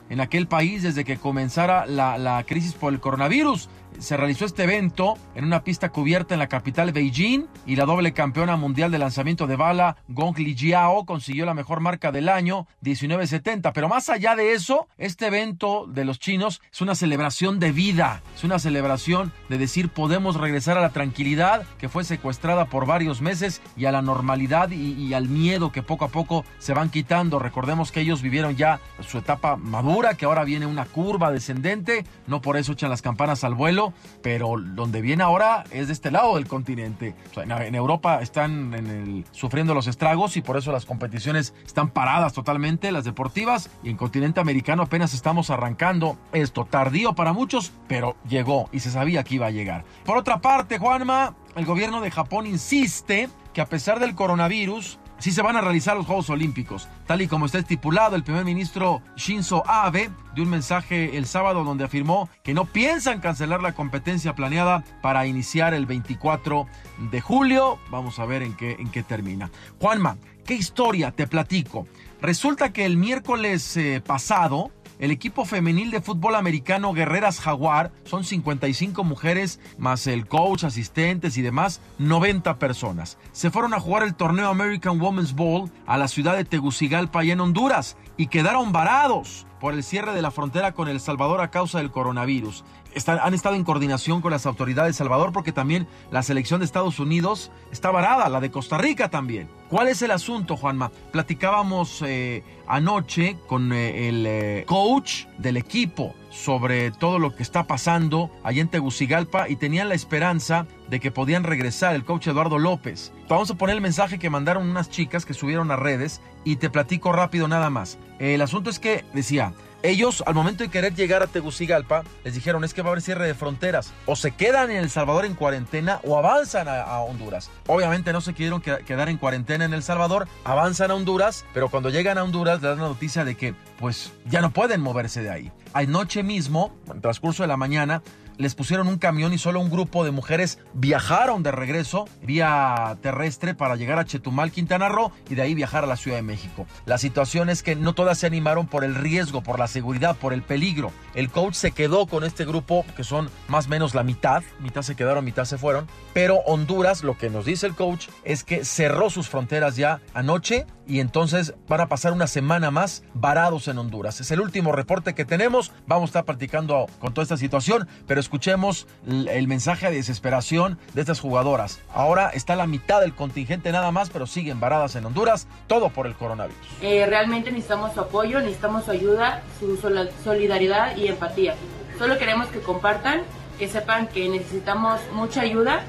[0.09, 3.69] en aquel país desde que comenzara la, la crisis por el coronavirus
[3.99, 8.13] se realizó este evento en una pista cubierta en la capital Beijing y la doble
[8.13, 13.73] campeona mundial de lanzamiento de bala Gong Lijiao consiguió la mejor marca del año 1970.
[13.73, 18.23] Pero más allá de eso, este evento de los chinos es una celebración de vida,
[18.35, 23.21] es una celebración de decir podemos regresar a la tranquilidad que fue secuestrada por varios
[23.21, 26.89] meses y a la normalidad y, y al miedo que poco a poco se van
[26.89, 27.39] quitando.
[27.39, 32.41] Recordemos que ellos vivieron ya su etapa madura, que ahora viene una curva descendente, no
[32.41, 33.88] por eso echan las campanas al vuelo
[34.21, 37.15] pero donde viene ahora es de este lado del continente.
[37.35, 43.03] en, Europa están sufriendo los estragos y por eso las competiciones están paradas totalmente, las
[43.03, 46.65] deportivas, y en continente americano apenas estamos arrancando esto.
[46.65, 49.85] Tardío para muchos, pero llegó y se sabía que iba a llegar.
[50.05, 55.31] Por otra parte, Juanma, el gobierno de Japón insiste que a pesar del coronavirus, sí
[55.31, 56.87] se van a realizar los Juegos Olímpicos.
[57.05, 61.63] Tal y como está estipulado, el primer ministro Shinzo Abe dio un mensaje el sábado
[61.63, 66.65] donde afirmó que no piensan cancelar la competencia planeada para iniciar el 24
[67.11, 67.79] de julio.
[67.91, 69.51] Vamos a ver en qué, en qué termina.
[69.79, 71.87] Juanma, ¿qué historia te platico?
[72.21, 78.25] Resulta que el miércoles eh, pasado, el equipo femenil de fútbol americano Guerreras Jaguar son
[78.25, 83.17] 55 mujeres más el coach, asistentes y demás, 90 personas.
[83.31, 87.31] Se fueron a jugar el torneo American Women's Bowl a la ciudad de Tegucigalpa y
[87.31, 91.51] en Honduras y quedaron varados por el cierre de la frontera con El Salvador a
[91.51, 92.63] causa del coronavirus.
[92.93, 96.65] Están, han estado en coordinación con las autoridades de Salvador porque también la selección de
[96.65, 99.49] Estados Unidos está varada, la de Costa Rica también.
[99.69, 100.91] ¿Cuál es el asunto, Juanma?
[101.11, 107.65] Platicábamos eh, anoche con eh, el eh, coach del equipo sobre todo lo que está
[107.65, 112.59] pasando allá en Tegucigalpa y tenían la esperanza de que podían regresar el coach Eduardo
[112.59, 113.11] López.
[113.27, 116.69] Vamos a poner el mensaje que mandaron unas chicas que subieron a redes y te
[116.69, 117.97] platico rápido nada más.
[118.19, 119.53] El asunto es que decía,
[119.83, 123.01] ellos, al momento de querer llegar a Tegucigalpa, les dijeron es que va a haber
[123.01, 123.93] cierre de fronteras.
[124.05, 127.49] O se quedan en El Salvador en cuarentena o avanzan a, Honduras.
[127.67, 131.69] Obviamente no se quisieron que, quedar en cuarentena en El Salvador, avanzan a Honduras, pero
[131.69, 135.29] cuando llegan a Honduras dan la noticia de que pues ya no pueden moverse de
[135.29, 135.51] ahí.
[135.73, 138.01] Anoche mismo, en el transcurso de la mañana,
[138.39, 143.53] les pusieron un camión y solo un grupo de mujeres viajaron de regreso vía terrestre
[143.53, 146.65] para llegar a Chetumal, Quintana Roo y de ahí viajar a la Ciudad de México.
[146.85, 150.31] La situación es que no todas se animaron por el riesgo, por la seguridad, por
[150.31, 150.93] el peligro.
[151.15, 154.83] El coach se quedó con este grupo que son más o menos la mitad, mitad
[154.83, 158.63] se quedaron, mitad se fueron, pero Honduras, lo que nos dice el coach es que
[158.63, 163.77] cerró sus fronteras ya anoche y entonces van a pasar una semana más varados en
[163.77, 164.21] Honduras.
[164.21, 165.71] Es el último reporte que tenemos.
[165.85, 171.01] Vamos a estar platicando con toda esta situación, pero escuchemos el mensaje de desesperación de
[171.01, 171.79] estas jugadoras.
[171.91, 176.05] Ahora está la mitad del contingente nada más, pero siguen varadas en Honduras, todo por
[176.05, 176.55] el coronavirus.
[176.83, 179.77] Eh, realmente necesitamos su apoyo, necesitamos su ayuda, su
[180.23, 181.55] solidaridad y empatía.
[181.97, 183.23] Solo queremos que compartan,
[183.57, 185.81] que sepan que necesitamos mucha ayuda,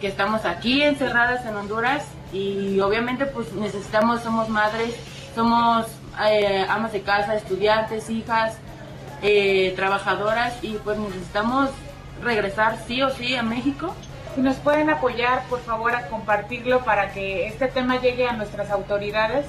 [0.00, 4.94] que estamos aquí encerradas en Honduras y obviamente pues necesitamos, somos madres,
[5.34, 5.86] somos
[6.30, 8.56] eh, amas de casa, estudiantes, hijas,
[9.22, 11.70] eh, trabajadoras y pues necesitamos
[12.22, 13.94] regresar sí o sí a México
[14.34, 18.70] Si nos pueden apoyar, por favor, a compartirlo para que este tema llegue a nuestras
[18.70, 19.46] autoridades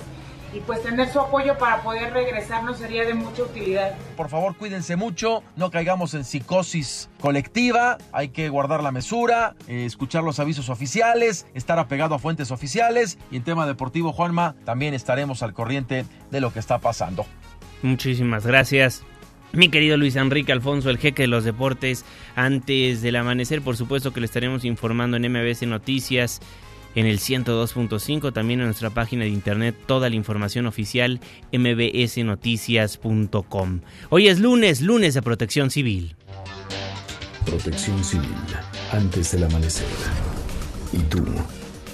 [0.53, 3.95] y pues tener su apoyo para poder regresarnos sería de mucha utilidad.
[4.15, 9.85] Por favor, cuídense mucho, no caigamos en psicosis colectiva, hay que guardar la mesura, eh,
[9.85, 14.93] escuchar los avisos oficiales, estar apegado a fuentes oficiales y en tema deportivo, Juanma, también
[14.93, 17.25] estaremos al corriente de lo que está pasando.
[17.81, 19.03] Muchísimas gracias.
[19.53, 24.13] Mi querido Luis Enrique Alfonso, el jeque de los deportes, antes del amanecer, por supuesto
[24.13, 26.39] que le estaremos informando en MBC Noticias
[26.95, 31.19] en el 102.5, también en nuestra página de internet toda la información oficial
[31.51, 33.81] mbsnoticias.com.
[34.09, 36.15] Hoy es lunes, lunes de protección civil.
[37.45, 38.33] Protección civil,
[38.91, 39.85] antes del amanecer.
[40.91, 41.23] ¿Y tú?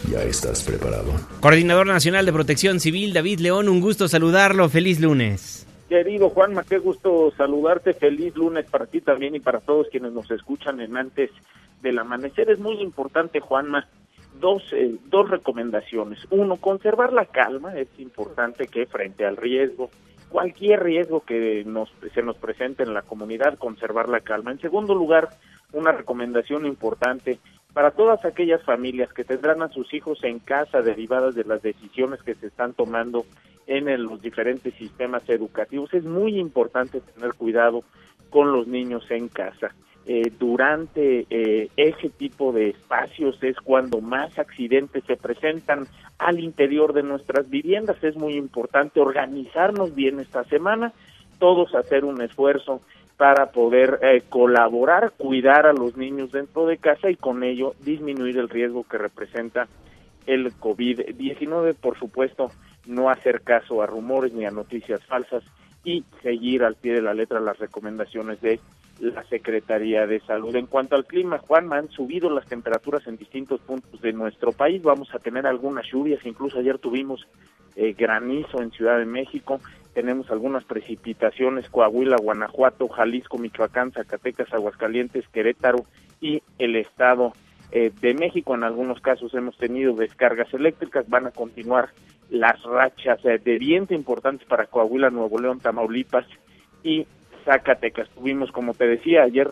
[0.10, 1.14] ¿Ya estás preparado?
[1.39, 4.70] Coordinador Nacional de Protección Civil, David León, un gusto saludarlo.
[4.70, 5.62] Feliz lunes.
[5.94, 7.94] Querido Juanma, qué gusto saludarte.
[7.94, 11.30] Feliz lunes para ti también y para todos quienes nos escuchan en antes
[11.84, 12.50] del amanecer.
[12.50, 13.88] Es muy importante, Juanma,
[14.39, 16.18] dos, eh, dos recomendaciones.
[16.32, 17.78] Uno, conservar la calma.
[17.78, 19.91] Es importante que frente al riesgo,
[20.30, 24.50] cualquier riesgo que nos, se nos presente en la comunidad, conservar la calma.
[24.50, 25.30] En segundo lugar,
[25.74, 27.38] una recomendación importante
[27.72, 32.24] para todas aquellas familias que tendrán a sus hijos en casa derivadas de las decisiones
[32.24, 33.28] que se están tomando
[33.68, 35.93] en los diferentes sistemas educativos.
[35.93, 37.84] Es muy importante tener cuidado
[38.30, 39.74] con los niños en casa.
[40.05, 45.88] Eh, durante eh, ese tipo de espacios es cuando más accidentes se presentan
[46.18, 48.03] al interior de nuestras viviendas.
[48.03, 50.91] Es muy importante organizarnos bien esta semana,
[51.39, 52.82] todos hacer un esfuerzo
[53.16, 58.38] para poder eh, colaborar, cuidar a los niños dentro de casa y con ello disminuir
[58.38, 59.68] el riesgo que representa
[60.26, 61.76] el COVID-19.
[61.76, 62.51] Por supuesto,
[62.86, 65.43] no hacer caso a rumores ni a noticias falsas
[65.84, 68.59] y seguir al pie de la letra las recomendaciones de
[68.99, 70.55] la Secretaría de Salud.
[70.55, 74.81] En cuanto al clima, Juan, han subido las temperaturas en distintos puntos de nuestro país.
[74.81, 77.27] Vamos a tener algunas lluvias, incluso ayer tuvimos
[77.75, 79.59] eh, granizo en Ciudad de México.
[79.93, 85.86] Tenemos algunas precipitaciones, Coahuila, Guanajuato, Jalisco, Michoacán, Zacatecas, Aguascalientes, Querétaro
[86.21, 87.34] y el Estado
[87.76, 88.53] eh, de México.
[88.53, 91.09] En algunos casos hemos tenido descargas eléctricas.
[91.09, 91.89] Van a continuar
[92.30, 96.28] las rachas eh, de viento importantes para Coahuila, Nuevo León, Tamaulipas
[96.84, 97.07] y
[97.45, 98.09] Zacatecas.
[98.09, 99.51] Tuvimos, como te decía ayer,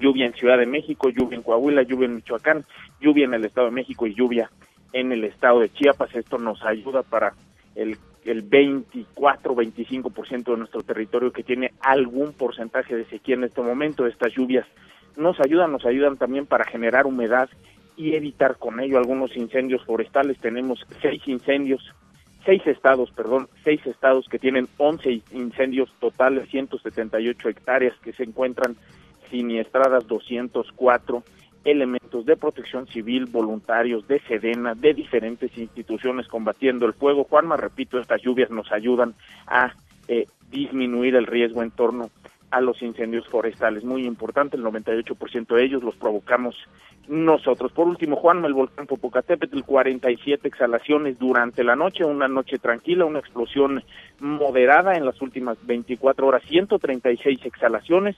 [0.00, 2.64] lluvia en Ciudad de México, lluvia en Coahuila, lluvia en Michoacán,
[3.00, 4.50] lluvia en el Estado de México y lluvia
[4.92, 6.12] en el Estado de Chiapas.
[6.16, 7.34] Esto nos ayuda para
[7.76, 14.06] el, el 24-25% de nuestro territorio que tiene algún porcentaje de sequía en este momento.
[14.06, 14.66] Estas lluvias
[15.16, 17.48] nos ayudan, nos ayudan también para generar humedad
[17.96, 20.38] y evitar con ello algunos incendios forestales.
[20.38, 21.94] Tenemos seis incendios
[22.44, 28.74] seis estados, perdón, seis estados que tienen 11 incendios totales, 178 hectáreas que se encuentran
[29.30, 31.22] siniestradas, 204
[31.64, 37.24] elementos de protección civil, voluntarios, de Sedena, de diferentes instituciones combatiendo el fuego.
[37.24, 39.14] Juanma, repito, estas lluvias nos ayudan
[39.46, 39.72] a
[40.08, 42.10] eh, disminuir el riesgo en torno
[42.50, 43.84] a los incendios forestales.
[43.84, 46.56] Muy importante, el 98% de ellos los provocamos
[47.06, 47.72] nosotros.
[47.72, 53.18] Por último, Juan, el volcán Popocatépetl, 47 exhalaciones durante la noche, una noche tranquila, una
[53.18, 53.82] explosión
[54.20, 58.16] moderada en las últimas 24 horas, 136 exhalaciones,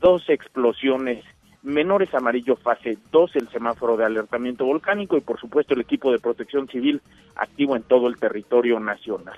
[0.00, 1.24] dos explosiones
[1.62, 6.18] menores amarillo fase 2, el semáforo de alertamiento volcánico y por supuesto el equipo de
[6.18, 7.00] protección civil
[7.36, 9.36] activo en todo el territorio nacional.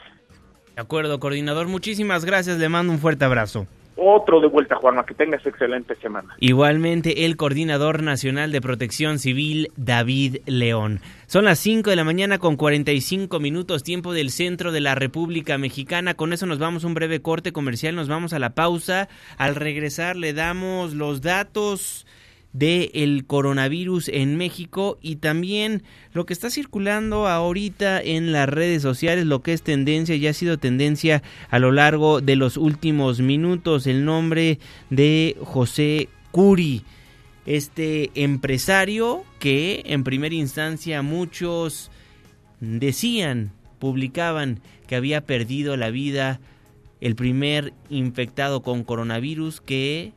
[0.75, 3.67] De acuerdo, coordinador, muchísimas gracias, le mando un fuerte abrazo.
[3.97, 6.35] Otro de vuelta, Juanma, que tengas excelente semana.
[6.41, 11.01] Igualmente, el Coordinador Nacional de Protección Civil, David León.
[11.27, 15.59] Son las 5 de la mañana con 45 minutos, tiempo del centro de la República
[15.59, 16.15] Mexicana.
[16.15, 19.09] Con eso nos vamos a un breve corte comercial, nos vamos a la pausa.
[19.39, 22.07] Al regresar le damos los datos
[22.55, 25.83] del el coronavirus en México y también
[26.13, 30.33] lo que está circulando ahorita en las redes sociales, lo que es tendencia y ha
[30.33, 36.85] sido tendencia a lo largo de los últimos minutos, el nombre de José Curi,
[37.45, 41.91] este empresario que en primera instancia muchos
[42.61, 43.51] decían,
[43.81, 46.41] publicaban que había perdido la vida
[47.01, 50.13] el primer infectado con coronavirus que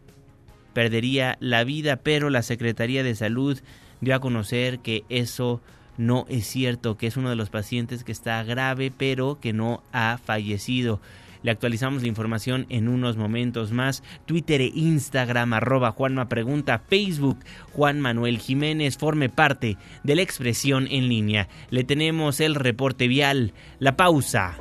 [0.77, 3.57] perdería la vida, pero la Secretaría de Salud
[3.99, 5.59] dio a conocer que eso
[5.97, 9.81] no es cierto, que es uno de los pacientes que está grave, pero que no
[9.91, 11.01] ha fallecido.
[11.41, 14.03] Le actualizamos la información en unos momentos más.
[14.27, 17.39] Twitter e Instagram, arroba Juanma Pregunta, Facebook,
[17.71, 21.47] Juan Manuel Jiménez, forme parte de la expresión en línea.
[21.71, 24.55] Le tenemos el reporte vial, la pausa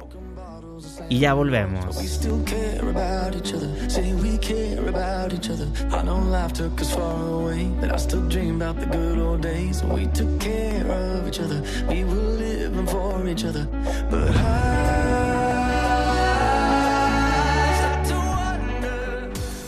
[1.09, 1.97] y ya volvemos.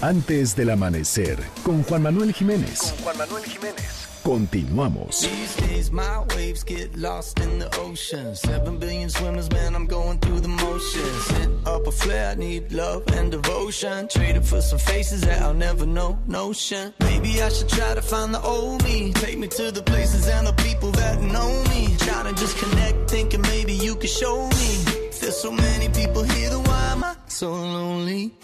[0.01, 2.81] Antes del amanecer, con Juan Manuel Jiménez.
[2.81, 4.08] Con Juan Manuel Jiménez.
[4.29, 5.23] Continuamos.
[5.23, 8.35] These days my waves get lost in the ocean.
[8.35, 11.29] Seven billion swimmers, man, I'm going through the motions.
[11.31, 14.07] Hit up a flare, I need love and devotion.
[14.09, 16.93] Traded for some faces that I'll never know, notion.
[17.01, 19.15] Maybe I should try to find the old me.
[19.15, 21.97] Take me to the places and the people that know me.
[21.97, 24.85] To just connect, thinking maybe you could show me.
[25.21, 28.35] There's so many people here, then why am I so lonely?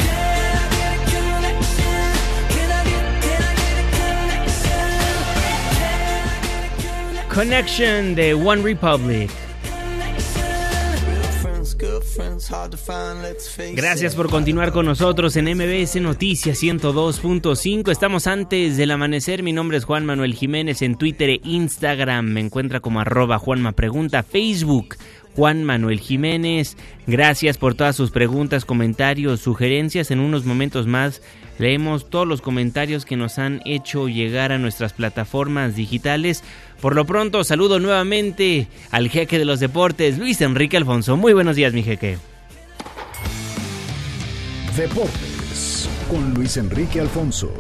[7.34, 9.28] Connection de One Republic.
[13.74, 17.90] Gracias por continuar con nosotros en MBS Noticias 102.5.
[17.90, 19.42] Estamos antes del amanecer.
[19.42, 22.26] Mi nombre es Juan Manuel Jiménez en Twitter e Instagram.
[22.26, 24.22] Me encuentra como arroba Juanma Pregunta.
[24.22, 24.94] Facebook
[25.34, 26.76] Juan Manuel Jiménez.
[27.06, 30.10] Gracias por todas sus preguntas, comentarios, sugerencias.
[30.10, 31.22] En unos momentos más
[31.58, 36.44] leemos todos los comentarios que nos han hecho llegar a nuestras plataformas digitales.
[36.84, 41.16] Por lo pronto, saludo nuevamente al jeque de los deportes, Luis Enrique Alfonso.
[41.16, 42.18] Muy buenos días, mi jeque.
[44.76, 47.50] Deportes con Luis Enrique Alfonso.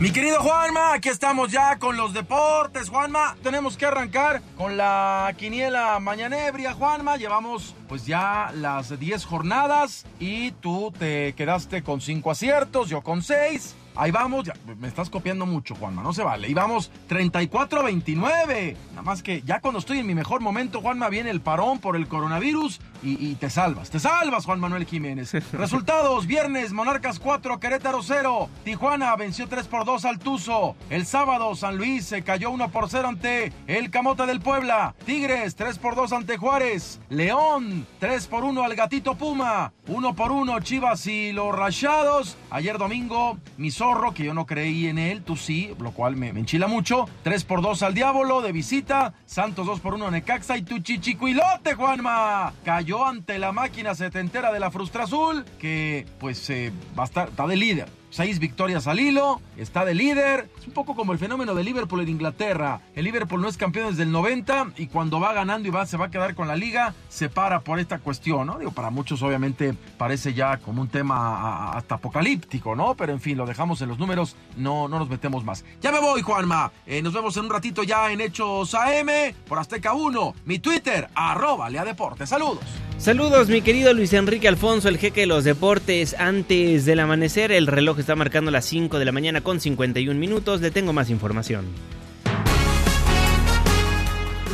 [0.00, 3.36] Mi querido Juanma, aquí estamos ya con los deportes, Juanma.
[3.42, 7.18] Tenemos que arrancar con la quiniela mañanebria, Juanma.
[7.18, 13.22] Llevamos pues ya las 10 jornadas y tú te quedaste con 5 aciertos, yo con
[13.22, 13.74] 6.
[14.00, 16.48] Ahí vamos, ya, me estás copiando mucho, Juanma, no se vale.
[16.48, 18.76] Y vamos 34-29.
[18.90, 21.96] Nada más que ya cuando estoy en mi mejor momento, Juanma, viene el parón por
[21.96, 23.90] el coronavirus y, y te salvas.
[23.90, 25.32] Te salvas, Juan Manuel Jiménez.
[25.52, 28.48] Resultados, viernes, Monarcas 4, Querétaro 0.
[28.62, 30.76] Tijuana venció 3 por 2 al Tuzo.
[30.90, 34.94] El sábado, San Luis se cayó 1 por 0 ante el Camote del Puebla.
[35.06, 37.00] Tigres 3 por 2 ante Juárez.
[37.08, 39.72] León 3 por 1 al Gatito Puma.
[39.88, 42.36] 1 por 1 Chivas y los Rayados.
[42.50, 43.72] Ayer domingo, mi
[44.14, 47.08] que yo no creí en él, tú sí, lo cual me, enchila mucho.
[47.22, 49.14] 3 por 2 al Diablo de visita.
[49.24, 52.52] Santos 2 por 1 a Necaxa y tu chichicuilote, Juanma.
[52.64, 57.28] Cayó ante la máquina setentera de la Frustra Azul, que pues eh, va a estar,
[57.28, 57.88] está de líder.
[58.10, 60.50] Seis victorias al hilo, está de líder.
[60.68, 62.82] Un poco como el fenómeno de Liverpool en Inglaterra.
[62.94, 65.96] El Liverpool no es campeón desde el 90 y cuando va ganando y va, se
[65.96, 68.58] va a quedar con la liga, se para por esta cuestión, ¿no?
[68.58, 72.94] Digo, para muchos obviamente parece ya como un tema hasta apocalíptico, ¿no?
[72.96, 75.64] Pero en fin, lo dejamos en los números, no, no nos metemos más.
[75.80, 76.70] Ya me voy, Juanma.
[76.86, 79.08] Eh, nos vemos en un ratito ya en Hechos AM
[79.48, 80.34] por Azteca 1.
[80.44, 82.28] Mi Twitter, arroba Lea Deportes.
[82.28, 82.64] Saludos.
[82.98, 86.16] Saludos, mi querido Luis Enrique Alfonso, el jeque de los deportes.
[86.18, 90.57] Antes del amanecer, el reloj está marcando las 5 de la mañana con 51 minutos.
[90.60, 91.66] Le tengo más información.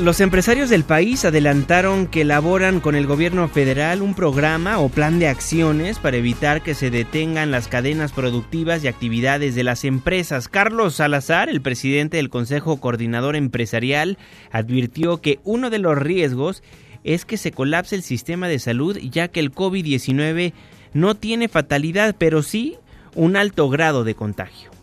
[0.01, 5.21] Los empresarios del país adelantaron que elaboran con el gobierno federal un programa o plan
[5.21, 10.49] de acciones para evitar que se detengan las cadenas productivas y actividades de las empresas.
[10.49, 14.19] Carlos Salazar, el presidente del Consejo Coordinador Empresarial,
[14.51, 16.65] advirtió que uno de los riesgos
[17.05, 20.55] es que se colapse el sistema de salud ya que el COVID-19
[20.93, 22.79] no tiene fatalidad, pero sí
[23.15, 24.74] un alto grado de contagio.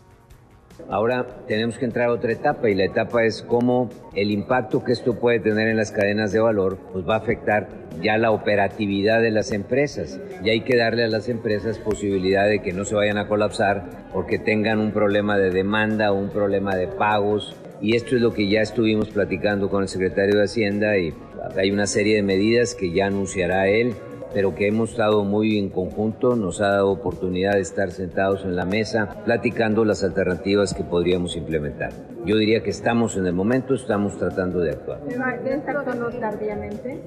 [0.92, 4.92] Ahora tenemos que entrar a otra etapa y la etapa es cómo el impacto que
[4.92, 7.66] esto puede tener en las cadenas de valor pues va a afectar
[8.02, 10.20] ya la operatividad de las empresas.
[10.44, 13.88] Y hay que darle a las empresas posibilidad de que no se vayan a colapsar
[14.12, 17.56] porque tengan un problema de demanda un problema de pagos.
[17.80, 21.14] Y esto es lo que ya estuvimos platicando con el secretario de Hacienda y
[21.56, 23.94] hay una serie de medidas que ya anunciará él
[24.32, 28.56] pero que hemos estado muy en conjunto, nos ha dado oportunidad de estar sentados en
[28.56, 31.92] la mesa platicando las alternativas que podríamos implementar.
[32.24, 35.00] Yo diría que estamos en el momento, estamos tratando de actuar.
[35.04, 37.00] ¿Debe estar actuando tardíamente?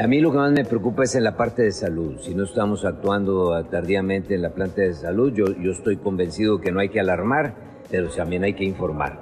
[0.00, 2.18] A mí lo que más me preocupa es en la parte de salud.
[2.20, 6.72] Si no estamos actuando tardíamente en la planta de salud, yo, yo estoy convencido que
[6.72, 7.54] no hay que alarmar,
[7.90, 9.18] pero también hay que informar.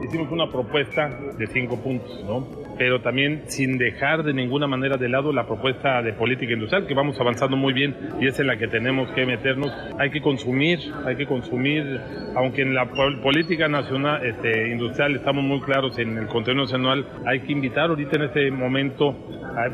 [0.00, 2.46] Hicimos una propuesta de cinco puntos, ¿no?
[2.78, 6.94] Pero también sin dejar de ninguna manera de lado la propuesta de política industrial, que
[6.94, 9.70] vamos avanzando muy bien y es en la que tenemos que meternos.
[9.98, 12.00] Hay que consumir, hay que consumir,
[12.34, 12.86] aunque en la
[13.22, 18.16] política nacional, este, industrial estamos muy claros en el contenido nacional, hay que invitar ahorita
[18.16, 19.14] en este momento,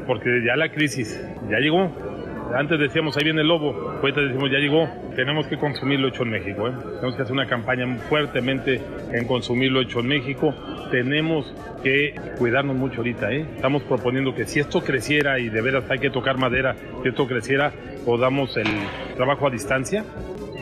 [0.06, 1.92] porque ya la crisis ya llegó,
[2.54, 6.22] antes decíamos ahí viene el lobo, ahorita decimos ya llegó, tenemos que consumir lo hecho
[6.22, 6.72] en México, ¿eh?
[6.96, 8.80] tenemos que hacer una campaña fuertemente
[9.12, 10.54] en consumir lo hecho en México
[10.90, 11.46] tenemos
[11.82, 13.32] que cuidarnos mucho ahorita.
[13.32, 13.46] ¿eh?
[13.56, 17.26] Estamos proponiendo que si esto creciera y de veras hay que tocar madera, si esto
[17.26, 17.72] creciera,
[18.04, 18.66] podamos el
[19.16, 20.04] trabajo a distancia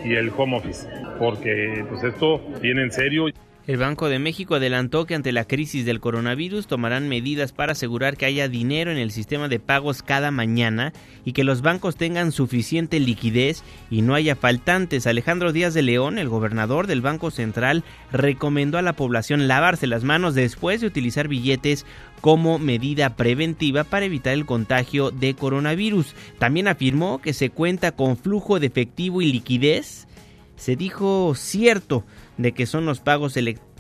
[0.04, 3.26] y el home office, porque pues esto viene en serio.
[3.66, 8.16] El Banco de México adelantó que ante la crisis del coronavirus tomarán medidas para asegurar
[8.16, 10.92] que haya dinero en el sistema de pagos cada mañana
[11.24, 15.08] y que los bancos tengan suficiente liquidez y no haya faltantes.
[15.08, 20.04] Alejandro Díaz de León, el gobernador del Banco Central, recomendó a la población lavarse las
[20.04, 21.86] manos después de utilizar billetes
[22.20, 26.14] como medida preventiva para evitar el contagio de coronavirus.
[26.38, 30.06] También afirmó que se cuenta con flujo de efectivo y liquidez.
[30.54, 32.04] Se dijo cierto
[32.38, 33.36] de que son los pagos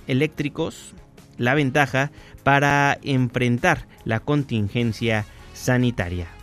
[0.06, 0.94] eléctricos
[1.38, 2.10] la ventaja
[2.42, 6.35] para enfrentar la contingencia sanitaria.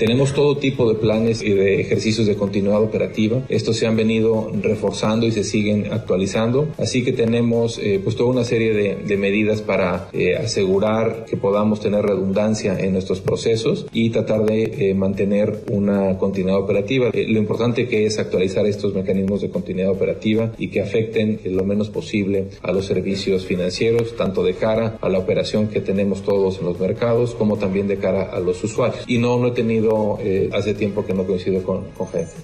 [0.00, 3.42] Tenemos todo tipo de planes y de ejercicios de continuidad operativa.
[3.50, 6.68] Estos se han venido reforzando y se siguen actualizando.
[6.78, 11.80] Así que tenemos eh, pues toda una serie de, medidas para eh, asegurar que podamos
[11.80, 17.10] tener redundancia en nuestros procesos y tratar de eh, mantener una continuidad operativa.
[17.12, 21.90] lo importante que es actualizar estos mecanismos de continuidad operativa y que afecten lo menos
[21.90, 26.64] posible a los servicios financieros, tanto de cara a la operación que tenemos todos en
[26.64, 29.04] los mercados como también de cara a los usuarios.
[29.06, 29.89] Y no, no he tenido
[30.20, 32.34] eh, hace tiempo que no coincido con, con gente.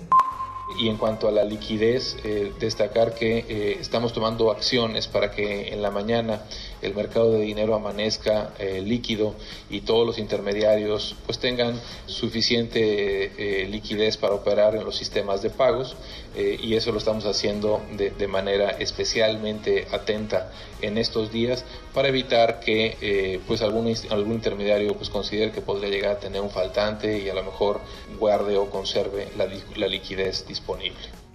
[0.79, 5.73] Y en cuanto a la liquidez, eh, destacar que eh, estamos tomando acciones para que
[5.73, 6.43] en la mañana
[6.83, 9.35] el mercado de dinero amanezca eh, líquido
[9.71, 15.97] y todos los intermediarios pues tengan suficiente liquidez para operar en los sistemas de pagos
[16.37, 20.53] y eso lo estamos haciendo de, de, manera especialmente atenta
[20.83, 21.65] en estos días
[21.95, 26.51] para evitar que pues algún, algún intermediario pues considere que podría llegar a tener un
[26.51, 27.81] faltante y a lo mejor
[28.19, 31.26] guarde o conserve la, la liquidez disponible.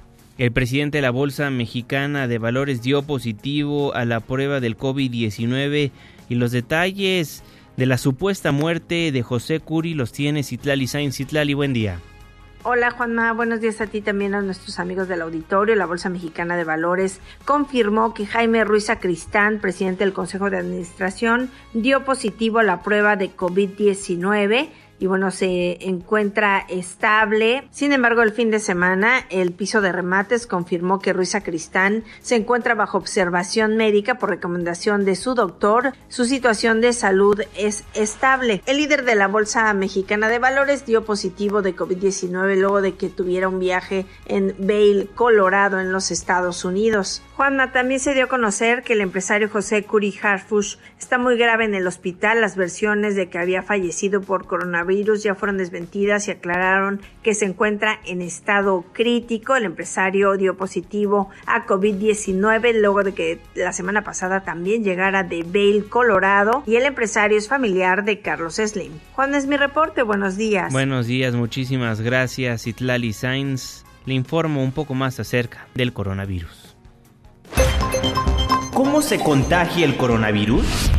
[0.42, 5.92] El presidente de la Bolsa Mexicana de Valores dio positivo a la prueba del COVID-19
[6.30, 7.44] y los detalles
[7.78, 11.18] de la supuesta muerte de José Curi los tiene Citlali Sainz.
[11.18, 12.00] Citlali, buen día.
[12.64, 15.76] Hola Juanma, buenos días a ti también a nuestros amigos del auditorio.
[15.76, 21.52] La Bolsa Mexicana de Valores confirmó que Jaime Ruiz Acristán, presidente del Consejo de Administración,
[21.74, 24.70] dio positivo a la prueba de COVID-19
[25.02, 27.68] y bueno, se encuentra estable.
[27.72, 32.36] Sin embargo, el fin de semana el piso de remates confirmó que Ruiz Cristán se
[32.36, 35.94] encuentra bajo observación médica por recomendación de su doctor.
[36.08, 38.62] Su situación de salud es estable.
[38.68, 43.10] El líder de la Bolsa Mexicana de Valores dio positivo de COVID-19 luego de que
[43.10, 47.24] tuviera un viaje en Vail, Colorado, en los Estados Unidos.
[47.38, 51.66] Juanma, también se dio a conocer que el empresario José Curi Harfush está muy grave
[51.66, 52.40] en el hospital.
[52.40, 57.34] Las versiones de que había fallecido por coronavirus virus ya fueron desmentidas y aclararon que
[57.34, 59.56] se encuentra en estado crítico.
[59.56, 65.44] El empresario dio positivo a COVID-19 luego de que la semana pasada también llegara de
[65.44, 68.92] Vail, Colorado, y el empresario es familiar de Carlos Slim.
[69.14, 70.72] Juan es mi reporte, buenos días.
[70.72, 73.86] Buenos días, muchísimas gracias, Itlali Sainz.
[74.06, 76.76] Le informo un poco más acerca del coronavirus.
[78.74, 80.92] ¿Cómo se contagia el coronavirus?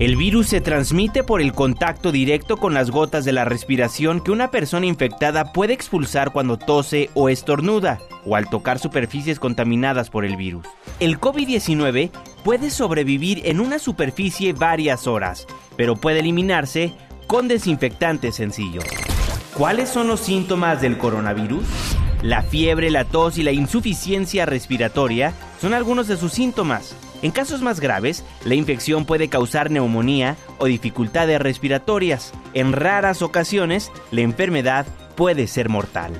[0.00, 4.32] El virus se transmite por el contacto directo con las gotas de la respiración que
[4.32, 10.24] una persona infectada puede expulsar cuando tose o estornuda, o al tocar superficies contaminadas por
[10.24, 10.66] el virus.
[10.98, 12.10] El COVID-19
[12.42, 16.92] puede sobrevivir en una superficie varias horas, pero puede eliminarse
[17.28, 18.84] con desinfectantes sencillos.
[19.56, 21.64] ¿Cuáles son los síntomas del coronavirus?
[22.20, 26.96] La fiebre, la tos y la insuficiencia respiratoria son algunos de sus síntomas.
[27.22, 32.32] En casos más graves, la infección puede causar neumonía o dificultades respiratorias.
[32.52, 34.86] En raras ocasiones, la enfermedad
[35.16, 36.12] puede ser mortal.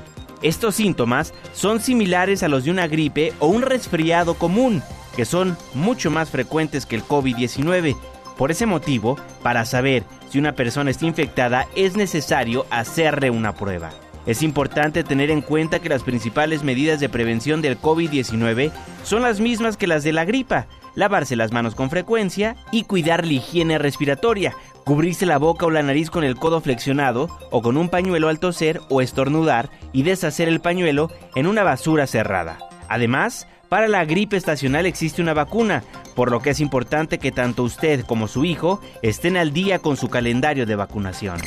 [0.42, 4.82] Estos síntomas son similares a los de una gripe o un resfriado común,
[5.16, 7.97] que son mucho más frecuentes que el COVID-19.
[8.36, 13.90] Por ese motivo, para saber si una persona está infectada es necesario hacerle una prueba.
[14.26, 18.72] Es importante tener en cuenta que las principales medidas de prevención del COVID-19
[19.03, 23.26] son las mismas que las de la gripa, lavarse las manos con frecuencia y cuidar
[23.26, 27.76] la higiene respiratoria, cubrirse la boca o la nariz con el codo flexionado o con
[27.76, 32.59] un pañuelo al toser o estornudar y deshacer el pañuelo en una basura cerrada.
[32.88, 35.82] Además, para la gripe estacional existe una vacuna,
[36.14, 39.97] por lo que es importante que tanto usted como su hijo estén al día con
[39.97, 41.38] su calendario de vacunación.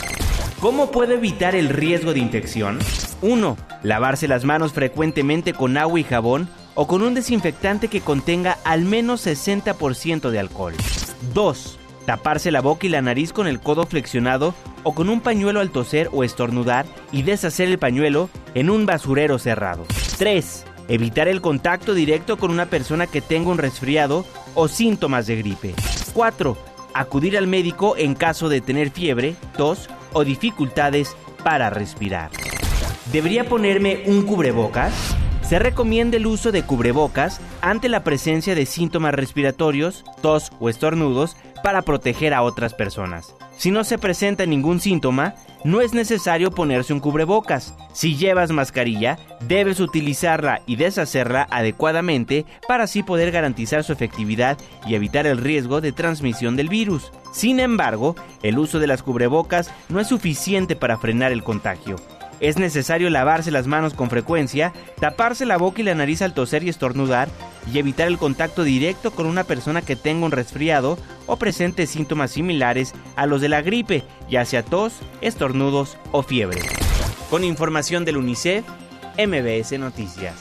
[0.59, 2.79] ¿Cómo puede evitar el riesgo de infección?
[3.21, 3.57] 1.
[3.83, 8.85] Lavarse las manos frecuentemente con agua y jabón o con un desinfectante que contenga al
[8.85, 10.75] menos 60% de alcohol.
[11.33, 11.79] 2.
[12.05, 14.53] Taparse la boca y la nariz con el codo flexionado
[14.83, 19.39] o con un pañuelo al toser o estornudar y deshacer el pañuelo en un basurero
[19.39, 19.85] cerrado.
[20.19, 20.65] 3.
[20.87, 24.23] Evitar el contacto directo con una persona que tenga un resfriado
[24.53, 25.73] o síntomas de gripe.
[26.13, 26.55] 4.
[26.93, 32.29] Acudir al médico en caso de tener fiebre, tos o dificultades para respirar.
[33.11, 34.93] ¿Debería ponerme un cubrebocas?
[35.47, 41.37] Se recomienda el uso de cubrebocas ante la presencia de síntomas respiratorios, tos o estornudos
[41.63, 43.33] para proteger a otras personas.
[43.55, 47.73] Si no se presenta ningún síntoma, no es necesario ponerse un cubrebocas.
[47.93, 54.95] Si llevas mascarilla, debes utilizarla y deshacerla adecuadamente para así poder garantizar su efectividad y
[54.95, 57.13] evitar el riesgo de transmisión del virus.
[57.31, 61.95] Sin embargo, el uso de las cubrebocas no es suficiente para frenar el contagio.
[62.39, 66.63] Es necesario lavarse las manos con frecuencia, taparse la boca y la nariz al toser
[66.63, 67.29] y estornudar
[67.73, 72.31] y evitar el contacto directo con una persona que tenga un resfriado o presente síntomas
[72.31, 76.61] similares a los de la gripe, ya sea tos, estornudos o fiebre.
[77.29, 78.63] Con información del UNICEF,
[79.17, 80.35] MBS Noticias.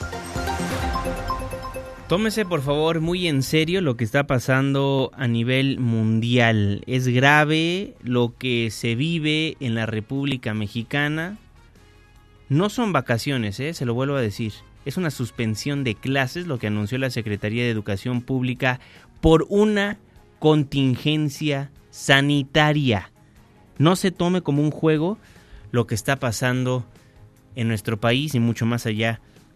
[2.07, 6.81] Tómese por favor muy en serio lo que está pasando a nivel mundial.
[6.87, 11.37] Es grave lo que se vive en la República Mexicana
[12.49, 13.73] no son vacaciones, ¿eh?
[13.73, 14.53] se lo vuelvo a decir.
[14.85, 18.79] Es una suspensión de clases, lo que anunció la Secretaría de Educación Pública,
[19.19, 19.97] por una
[20.39, 23.11] contingencia sanitaria.
[23.77, 25.17] No se tome como un juego
[25.71, 26.85] lo que está pasando
[27.55, 29.19] en nuestro país y mucho más allá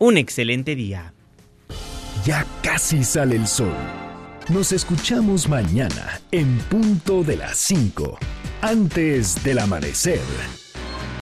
[0.00, 1.12] un excelente día.
[2.24, 3.76] Ya casi sale el sol.
[4.48, 8.18] Nos escuchamos mañana en punto de las 5,
[8.62, 10.20] antes del amanecer.